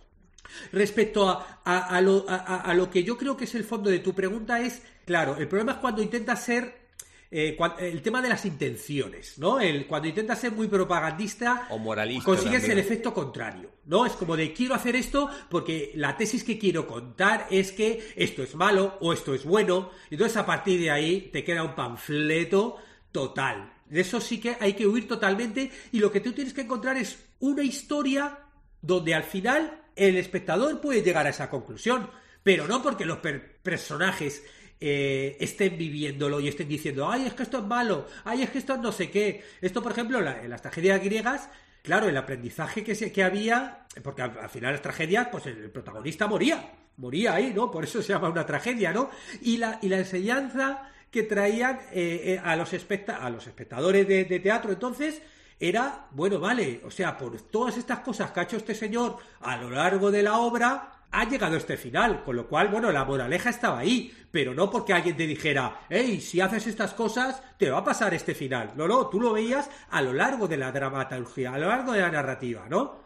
[0.71, 4.13] Respecto a, a, lo, a, lo, que yo creo que es el fondo de tu
[4.13, 6.86] pregunta es, claro, el problema es cuando intentas ser
[7.29, 9.59] eh, el tema de las intenciones, ¿no?
[9.59, 14.05] El, cuando intentas ser muy propagandista o moralista, consigues el efecto contrario, ¿no?
[14.05, 18.43] Es como de quiero hacer esto porque la tesis que quiero contar es que esto
[18.43, 22.77] es malo o esto es bueno, entonces a partir de ahí te queda un panfleto
[23.11, 23.73] total.
[23.89, 26.97] De eso sí que hay que huir totalmente y lo que tú tienes que encontrar
[26.97, 28.39] es una historia
[28.81, 32.09] donde al final el espectador puede llegar a esa conclusión,
[32.43, 34.43] pero no porque los personajes
[34.79, 38.59] eh, estén viviéndolo y estén diciendo, ay, es que esto es malo, ay, es que
[38.59, 39.43] esto es no sé qué.
[39.61, 41.49] Esto, por ejemplo, en las tragedias griegas,
[41.81, 46.27] claro, el aprendizaje que, se, que había, porque al, final las tragedias, pues el, protagonista
[46.27, 47.71] moría, moría ahí, ¿no?
[47.71, 49.09] Por eso se llama una tragedia, ¿no?
[49.41, 54.25] Y la, y la enseñanza que traían eh, eh, a, los a los espectadores de,
[54.25, 55.21] de teatro entonces
[55.59, 59.57] era, bueno, vale, o sea, por todas estas cosas que ha hecho este señor a
[59.57, 63.49] lo largo de la obra, ha llegado este final, con lo cual, bueno, la moraleja
[63.49, 67.79] estaba ahí, pero no porque alguien te dijera, hey, si haces estas cosas, te va
[67.79, 68.73] a pasar este final.
[68.75, 72.01] No, no, tú lo veías a lo largo de la dramaturgia, a lo largo de
[72.01, 73.03] la narrativa, ¿no?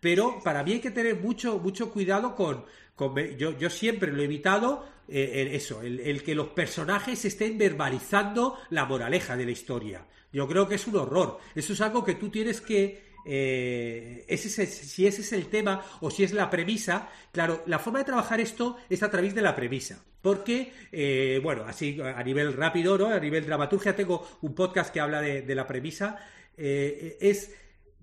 [0.00, 2.64] Pero para mí hay que tener mucho, mucho cuidado con,
[3.38, 8.84] yo, yo, siempre lo he evitado, eh, eso, el, que los personajes estén verbalizando la
[8.84, 10.06] moraleja de la historia.
[10.32, 11.38] Yo creo que es un horror.
[11.54, 16.10] Eso es algo que tú tienes que eh, ese si ese es el tema o
[16.10, 19.54] si es la premisa, claro, la forma de trabajar esto es a través de la
[19.54, 20.02] premisa.
[20.20, 22.94] Porque, eh, bueno, así a nivel rápido.
[23.06, 26.18] A nivel dramaturgia, tengo un podcast que habla de, la premisa.
[26.56, 27.54] Eh, es,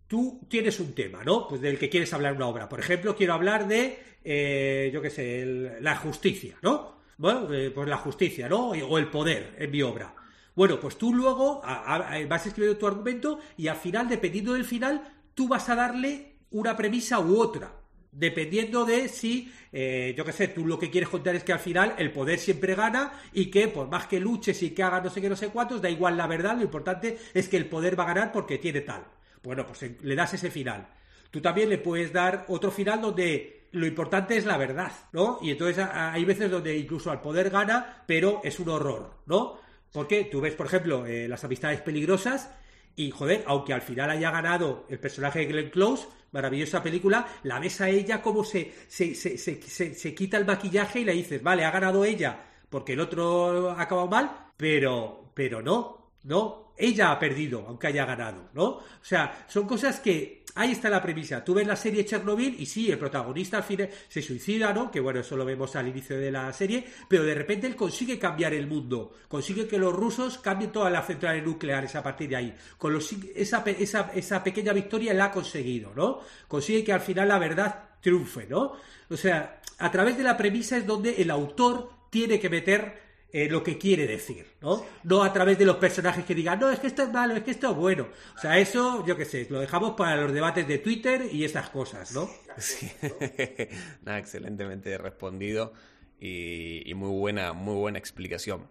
[0.07, 1.47] tú tienes un tema, ¿no?
[1.47, 2.69] Pues del que quieres hablar una obra.
[2.69, 7.01] Por ejemplo, quiero hablar de, yo qué sé, la justicia, ¿no?
[7.17, 8.69] Bueno, pues la justicia, ¿no?
[8.69, 10.13] O el poder en mi obra.
[10.55, 15.01] Bueno, pues tú luego vas escribiendo tu argumento y al final, dependiendo del final,
[15.33, 17.73] tú vas a darle una premisa u otra.
[18.11, 21.59] Dependiendo de si, eh, yo qué sé, tú lo que quieres contar es que al
[21.59, 25.09] final el poder siempre gana y que por más que luches y que hagas no
[25.09, 27.97] sé qué, no sé cuántos, da igual la verdad, lo importante es que el poder
[27.97, 29.05] va a ganar porque tiene tal.
[29.41, 30.89] Bueno, pues le das ese final.
[31.31, 35.39] Tú también le puedes dar otro final donde lo importante es la verdad, ¿no?
[35.41, 39.57] Y entonces hay veces donde incluso al poder gana, pero es un horror, ¿no?
[39.91, 42.49] Porque tú ves, por ejemplo, eh, las amistades peligrosas
[42.95, 47.59] y, joder, aunque al final haya ganado el personaje de Glenn Close, maravillosa película, la
[47.59, 51.65] ves a ella como se, se, se, se, quita el maquillaje y le dices, vale,
[51.65, 57.19] ha ganado ella porque el otro ha acabado mal, pero, pero no, no, ella ha
[57.19, 58.63] perdido, aunque haya ganado, ¿no?
[58.63, 61.43] O sea, son cosas que ahí está la premisa.
[61.43, 64.91] Tú ves la serie Chernobyl y sí, el protagonista al final se suicida, ¿no?
[64.91, 68.19] Que bueno, eso lo vemos al inicio de la serie, pero de repente él consigue
[68.19, 72.35] cambiar el mundo, consigue que los rusos cambien todas las centrales nucleares a partir de
[72.35, 72.55] ahí.
[72.77, 72.97] Con
[73.35, 76.19] esa, esa, esa pequeña victoria la ha conseguido, ¿no?
[76.47, 78.73] Consigue que al final la verdad triunfe, ¿no?
[79.09, 83.47] O sea, a través de la premisa es donde el autor tiene que meter eh,
[83.49, 84.85] lo que quiere decir, ¿no?
[85.03, 87.43] No a través de los personajes que digan, no, es que esto es malo, es
[87.43, 88.07] que esto es bueno.
[88.35, 91.69] O sea, eso, yo qué sé, lo dejamos para los debates de Twitter y estas
[91.69, 92.29] cosas, ¿no?
[92.57, 92.91] Sí.
[94.03, 95.71] Nada, excelentemente respondido
[96.19, 98.67] y, muy buena, muy buena explicación.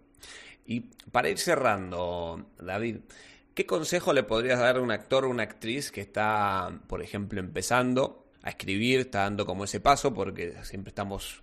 [0.66, 2.98] Y para ir cerrando, David,
[3.54, 7.40] ¿qué consejo le podrías dar a un actor o una actriz que está, por ejemplo,
[7.40, 11.42] empezando a escribir, está dando como ese paso, porque siempre estamos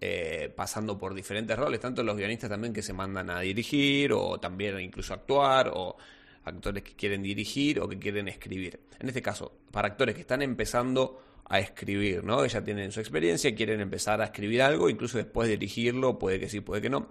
[0.00, 4.38] eh, pasando por diferentes roles, tanto los guionistas también que se mandan a dirigir o
[4.38, 5.96] también incluso actuar o
[6.44, 8.80] actores que quieren dirigir o que quieren escribir.
[8.98, 12.42] En este caso, para actores que están empezando a escribir, ¿no?
[12.42, 16.48] Que ya tienen su experiencia, quieren empezar a escribir algo, incluso después dirigirlo, puede que
[16.48, 17.08] sí, puede que no,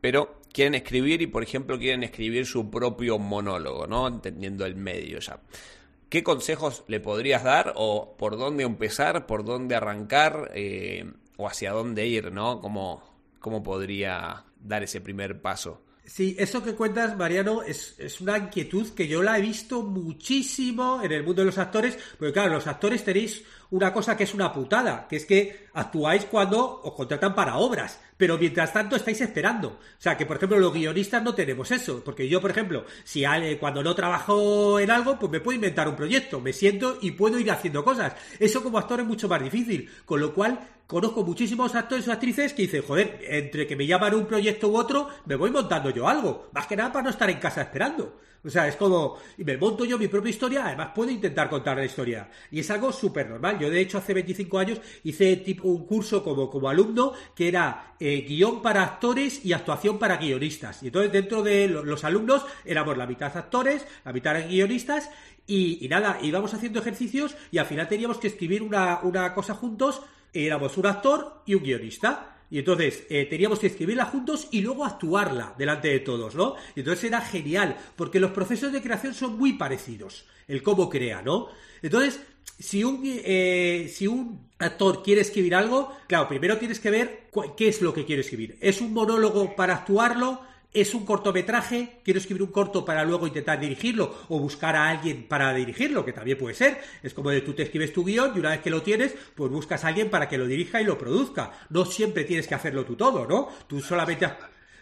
[0.00, 4.06] pero quieren escribir y, por ejemplo, quieren escribir su propio monólogo, ¿no?
[4.06, 5.40] Entendiendo el medio ya.
[6.08, 10.50] ¿Qué consejos le podrías dar o por dónde empezar, por dónde arrancar?
[10.54, 12.60] Eh, o hacia dónde ir, ¿no?
[12.60, 13.02] ¿Cómo,
[13.38, 15.80] cómo podría dar ese primer paso?
[16.04, 21.02] Sí, eso que cuentas, Mariano, es, es, una inquietud que yo la he visto muchísimo
[21.02, 24.32] en el mundo de los actores, porque claro, los actores tenéis una cosa que es
[24.32, 29.20] una putada, que es que actuáis cuando os contratan para obras, pero mientras tanto estáis
[29.20, 29.68] esperando.
[29.68, 33.24] O sea, que por ejemplo los guionistas no tenemos eso, porque yo, por ejemplo, si
[33.60, 37.38] cuando no trabajo en algo, pues me puedo inventar un proyecto, me siento y puedo
[37.38, 38.14] ir haciendo cosas.
[38.38, 42.54] Eso como actor es mucho más difícil, con lo cual conozco muchísimos actores o actrices
[42.54, 46.08] que dicen, joder, entre que me llaman un proyecto u otro, me voy montando yo
[46.08, 48.18] algo, más que nada para no estar en casa esperando.
[48.42, 51.76] O sea, es como, y me monto yo mi propia historia, además puedo intentar contar
[51.76, 52.30] la historia.
[52.50, 53.58] Y es algo súper normal.
[53.58, 57.96] Yo, de hecho, hace 25 años hice tipo un curso como, como alumno que era
[58.00, 60.82] eh, guion para actores y actuación para guionistas.
[60.82, 65.10] Y entonces, dentro de los alumnos, éramos la mitad actores, la mitad guionistas,
[65.46, 69.54] y, y, nada, íbamos haciendo ejercicios y al final teníamos que escribir una, una cosa
[69.54, 70.02] juntos.
[70.32, 72.34] Éramos un actor y un guionista.
[72.50, 76.54] Y entonces eh, teníamos que escribirla juntos y luego actuarla delante de todos, ¿no?
[76.74, 81.20] Y entonces era genial, porque los procesos de creación son muy parecidos, el cómo crea,
[81.20, 81.48] ¿no?
[81.82, 82.20] Entonces,
[82.58, 87.68] si un, eh, si un actor quiere escribir algo, claro, primero tienes que ver qué
[87.68, 88.56] es lo que quiere escribir.
[88.60, 90.40] ¿Es un monólogo para actuarlo?
[90.72, 92.00] ¿Es un cortometraje?
[92.04, 94.14] ¿Quiero escribir un corto para luego intentar dirigirlo?
[94.28, 96.04] ¿O buscar a alguien para dirigirlo?
[96.04, 96.82] Que también puede ser.
[97.02, 99.50] Es como de tú te escribes tu guion y una vez que lo tienes, pues
[99.50, 101.52] buscas a alguien para que lo dirija y lo produzca.
[101.70, 103.48] No siempre tienes que hacerlo tú todo, ¿no?
[103.66, 104.28] Tú solamente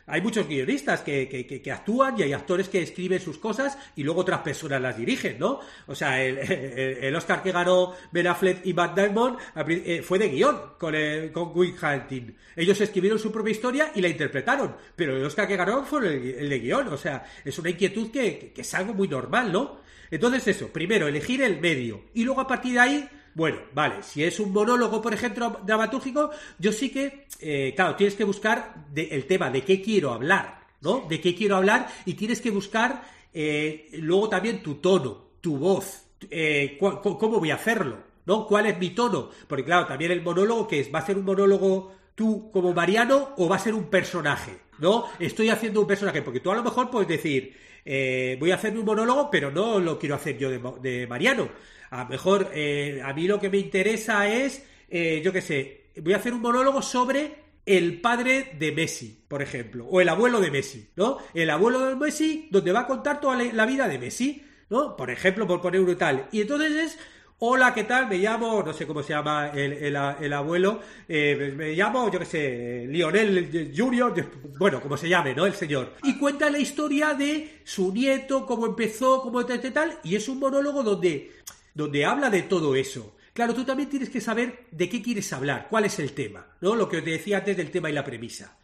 [0.06, 4.20] hay muchos guionistas que, que, actúan y hay actores que escriben sus cosas y luego
[4.20, 5.60] otras personas las dirigen, ¿no?
[5.86, 9.36] O sea, el, Oscar que ganó Ben Affleck y Matt Damon
[9.68, 12.34] eh, fue de guion con, el, con Hunting.
[12.54, 16.48] Ellos escribieron su propia historia y la interpretaron, pero el Oscar que ganó fue el,
[16.48, 16.88] de guion.
[16.88, 19.80] O sea, es una inquietud que, que es algo muy normal, ¿no?
[20.10, 24.24] Entonces eso, primero elegir el medio y luego a partir de ahí Bueno, vale, si
[24.24, 29.26] es un monólogo, por ejemplo, dramatúrgico, yo sí que, eh, claro, tienes que buscar el
[29.26, 31.04] tema de qué quiero hablar, ¿no?
[31.06, 33.02] De qué quiero hablar y tienes que buscar
[33.34, 38.46] eh, luego también tu tono, tu voz, eh, cómo voy a hacerlo, ¿no?
[38.46, 39.28] ¿Cuál es mi tono?
[39.46, 40.90] Porque claro, también el monólogo, que es?
[40.92, 44.60] ¿Va a ser un monólogo tú como Mariano o va a ser un personaje?
[44.78, 45.04] ¿No?
[45.18, 47.54] Estoy haciendo un personaje, porque tú a lo mejor puedes decir,
[47.86, 51.48] eh, voy a hacer un monólogo, pero no lo quiero hacer yo de, Mariano.
[51.90, 56.12] A lo mejor eh, a mí lo que me interesa es, yo qué sé, voy
[56.12, 60.50] a hacer un monólogo sobre el padre de Messi, por ejemplo, o el abuelo de
[60.50, 61.18] Messi, ¿no?
[61.32, 64.42] El abuelo de Messi, donde va a contar toda la vida de Messi.
[64.68, 64.96] ¿no?
[64.96, 66.28] Por ejemplo, por poner un tal.
[66.32, 66.98] Y entonces es,
[67.38, 68.08] hola, ¿qué tal?
[68.08, 69.96] Me llamo, no sé cómo se llama el,
[70.32, 74.14] abuelo, eh, me llamo, yo qué sé, Lionel Junior,
[74.58, 75.46] bueno, como se llame, ¿no?
[75.46, 75.94] El señor.
[76.02, 80.38] Y cuenta la historia de su nieto, cómo empezó, cómo tal, tal, y es un
[80.38, 81.32] monólogo donde,
[81.74, 83.16] donde habla de todo eso.
[83.32, 86.74] Claro, tú también tienes que saber de qué quieres hablar, cuál es el tema, ¿no?
[86.74, 88.56] Lo que te decía antes del tema y la premisa.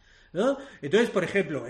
[0.81, 1.67] Entonces, por ejemplo,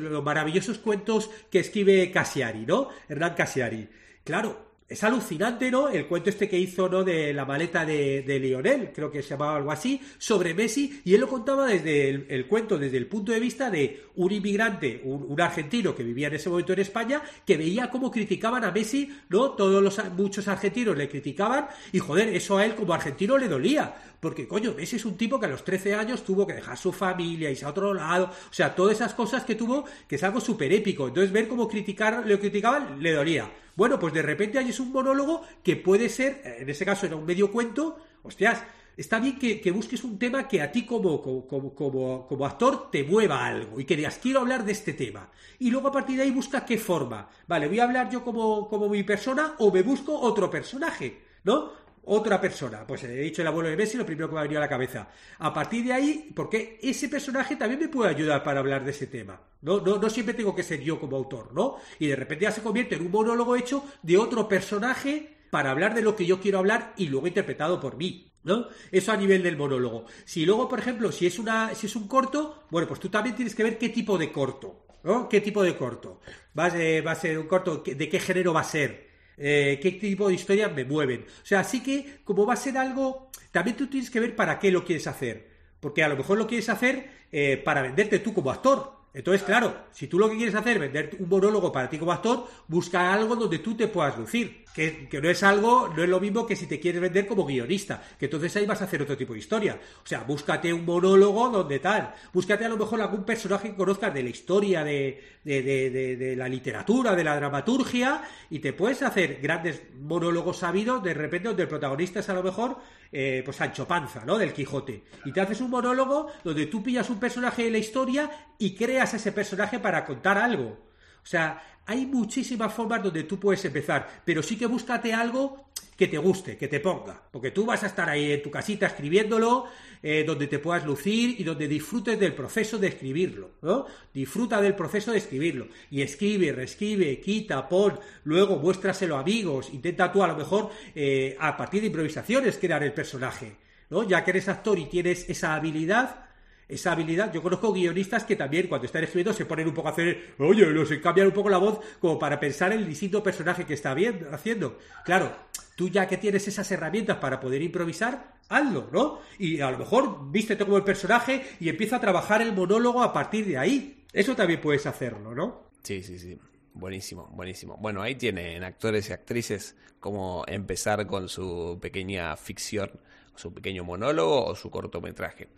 [0.00, 2.88] los maravillosos cuentos que escribe Casiari, ¿no?
[3.06, 3.86] Hernán Casiari.
[4.24, 5.88] Claro, es alucinante, ¿no?
[5.88, 7.04] El cuento este que hizo, ¿no?
[7.04, 11.20] De la maleta de, Lionel, creo que se llamaba algo así, sobre Messi, y él
[11.20, 15.94] lo contaba desde el, cuento, desde el punto de vista de un inmigrante, un, argentino
[15.94, 19.50] que vivía en ese momento en España, que veía cómo criticaban a Messi, ¿no?
[19.50, 24.07] Todos los, muchos argentinos le criticaban, y joder, eso a él como argentino le dolía,
[24.20, 26.92] porque coño, Messi es un tipo que a los 13 años tuvo que dejar su
[26.92, 30.40] familia, irse a otro lado, o sea, todas esas cosas que tuvo, que es algo
[30.40, 33.50] súper épico, entonces ver cómo criticar, le criticaban, le dolía.
[33.76, 37.16] Bueno, pues de repente hay es un monólogo que puede ser, en ese caso era
[37.16, 38.62] un medio cuento, hostias,
[38.98, 43.46] está bien que, busques un tema que a ti como, como, como, actor te mueva
[43.46, 45.30] algo y que digas, quiero hablar de este tema.
[45.60, 47.28] Y luego a partir de ahí busca qué forma.
[47.46, 51.70] Vale, voy a hablar yo como, como mi persona o me busco otro personaje, ¿no?
[52.08, 52.86] Otra persona.
[52.86, 54.68] Pues he dicho el abuelo de Messi, lo primero que me ha venido a la
[54.68, 55.08] cabeza.
[55.38, 59.06] A partir de ahí, porque ese personaje también me puede ayudar para hablar de ese
[59.06, 59.40] tema.
[59.60, 61.76] No, no, no siempre tengo que ser yo como autor, ¿no?
[61.98, 65.94] Y de repente ya se convierte en un monólogo hecho de otro personaje para hablar
[65.94, 68.24] de lo que yo quiero hablar y luego interpretado por mí.
[68.44, 68.68] ¿No?
[68.90, 70.06] Eso a nivel del monólogo.
[70.24, 73.34] Si luego, por ejemplo, si es una, si es un corto, bueno, pues tú también
[73.34, 75.28] tienes que ver qué tipo de corto, ¿no?
[75.28, 76.20] ¿Qué tipo de corto?
[76.58, 77.82] ¿Va a va a ser un corto?
[77.84, 79.07] ¿De qué género va a ser?
[79.38, 81.24] Eh, qué tipo de historias me mueven.
[81.42, 84.58] O sea, así que como va a ser algo, también tú tienes que ver para
[84.58, 85.48] qué lo quieres hacer.
[85.80, 88.98] Porque a lo mejor lo quieres hacer eh, para venderte tú como actor.
[89.14, 92.12] Entonces, claro, si tú lo que quieres hacer es vender un monólogo para ti como
[92.12, 94.64] actor, busca algo donde tú te puedas lucir.
[94.74, 98.00] Que, no es algo, no es lo mismo que si te quieres vender como guionista,
[98.16, 99.80] que entonces ahí vas a hacer otro tipo de historia.
[100.04, 104.14] O sea, búscate un monólogo donde tal, búscate a lo mejor algún personaje que conozcas
[104.14, 109.82] de la historia, de, de, la literatura, de la dramaturgia, y te puedes hacer grandes
[110.00, 112.78] monólogos sabidos de repente donde el protagonista es a lo mejor
[113.10, 114.38] eh, pues Sancho Panza, ¿no?
[114.38, 115.02] Del Quijote.
[115.24, 119.14] Y te haces un monólogo donde tú pillas un personaje de la historia y creas
[119.14, 120.88] ese personaje para contar algo.
[121.22, 126.06] O sea, hay muchísimas formas donde tú puedes empezar, pero sí que búscate algo que
[126.06, 129.64] te guste, que te ponga, porque tú vas a estar ahí en tu casita escribiéndolo,
[130.02, 133.86] eh, donde te puedas lucir y donde disfrutes del proceso de escribirlo, ¿no?
[134.12, 140.12] Disfruta del proceso de escribirlo y escribe, reescribe, quita, pon, luego muéstraselo a amigos, intenta
[140.12, 143.56] tú a lo mejor eh, a partir de improvisaciones crear el personaje,
[143.88, 144.06] ¿no?
[144.06, 146.27] Ya que eres actor y tienes esa habilidad,
[146.68, 147.32] esa habilidad.
[147.32, 150.66] Yo conozco guionistas que también cuando están escribiendo se ponen un poco a hacer, oye,
[150.66, 153.74] no sé, cambian un poco la voz como para pensar en el distinto personaje que
[153.74, 154.78] está bien haciendo.
[155.04, 155.34] Claro,
[155.76, 159.20] tú ya que tienes esas herramientas para poder improvisar, hazlo, ¿no?
[159.38, 163.12] Y a lo mejor vístete como el personaje y empieza a trabajar el monólogo a
[163.12, 164.04] partir de ahí.
[164.12, 165.68] Eso también puedes hacerlo, ¿no?
[165.82, 166.38] Sí, sí, sí.
[166.74, 167.76] Buenísimo, buenísimo.
[167.78, 172.90] Bueno, ahí tienen actores y actrices como empezar con su pequeña ficción
[173.38, 175.48] su pequeño monólogo o su cortometraje.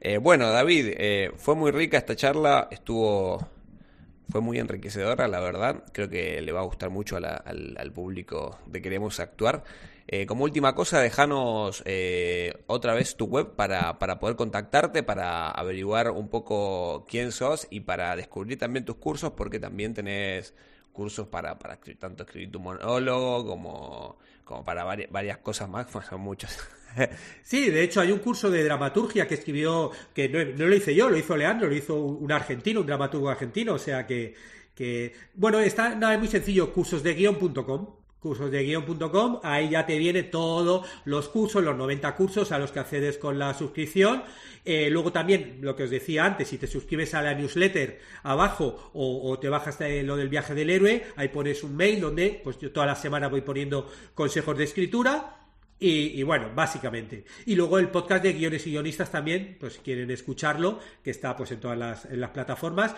[0.00, 3.48] Eh, bueno, David, eh, fue muy rica esta charla, estuvo,
[4.28, 5.84] fue muy enriquecedora, la verdad.
[5.92, 9.64] Creo que le va a gustar mucho al, público de Queremos Actuar.
[10.08, 11.82] Eh, como última cosa, déjanos
[12.66, 17.80] otra vez tu web para, para, poder contactarte, para averiguar un poco quién sos y
[17.80, 20.54] para descubrir también tus cursos, porque también tenés
[20.92, 26.20] cursos para, para tanto escribir tu monólogo como, como para varias, varias cosas más, son
[26.20, 26.56] muchos.
[27.42, 31.08] Sí, de hecho hay un curso de dramaturgia que escribió, que no, lo hice yo,
[31.08, 34.34] lo hizo Leandro, lo hizo un argentino, un dramaturgo argentino, o sea que,
[34.74, 37.86] que bueno, está nada, es muy sencillo, cursosdeguion.com,
[38.20, 43.18] cursosdeguion.com, ahí ya te viene todos los cursos, los 90 cursos a los que accedes
[43.18, 44.22] con la suscripción.
[44.64, 48.92] Eh, luego también, lo que os decía antes, si te suscribes a la newsletter abajo
[48.94, 52.70] o, te bajas lo del viaje del héroe, ahí pones un mail donde pues yo
[52.70, 55.41] toda la semana voy poniendo consejos de escritura
[55.84, 57.24] Y, bueno, básicamente.
[57.44, 61.36] Y luego el podcast de guiones y guionistas también, pues si quieren escucharlo, que está
[61.36, 62.94] pues en todas las, en las plataformas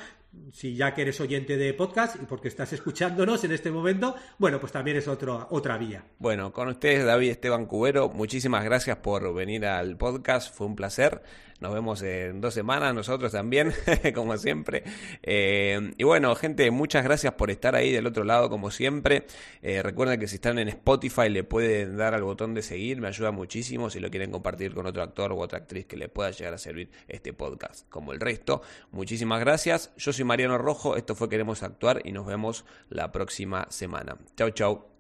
[0.53, 4.61] si ya que eres oyente de podcast y porque estás escuchándonos en este momento, bueno,
[4.61, 6.05] pues también es otro, otra vía.
[6.19, 11.23] Bueno, con ustedes David Esteban Cubero, muchísimas gracias por venir al podcast, fue un placer.
[11.61, 13.73] Nos vemos en dos semanas, nosotros también,
[14.15, 14.83] como siempre.
[15.23, 19.27] Eh, y bueno, gente, muchas gracias por estar ahí del otro lado, como siempre.
[19.63, 23.09] Eh, recuerden que si están en Spotify le pueden dar al botón de seguir, me
[23.09, 26.31] ayuda muchísimo si lo quieren compartir con otro actor u otra actriz que le pueda
[26.33, 28.61] llegar a servir este podcast, como el resto.
[28.91, 29.93] Muchísimas gracias.
[29.97, 34.17] Yo soy Mariano Rojo, esto fue Queremos Actuar y nos vemos la próxima semana.
[34.37, 34.94] Chau, chau.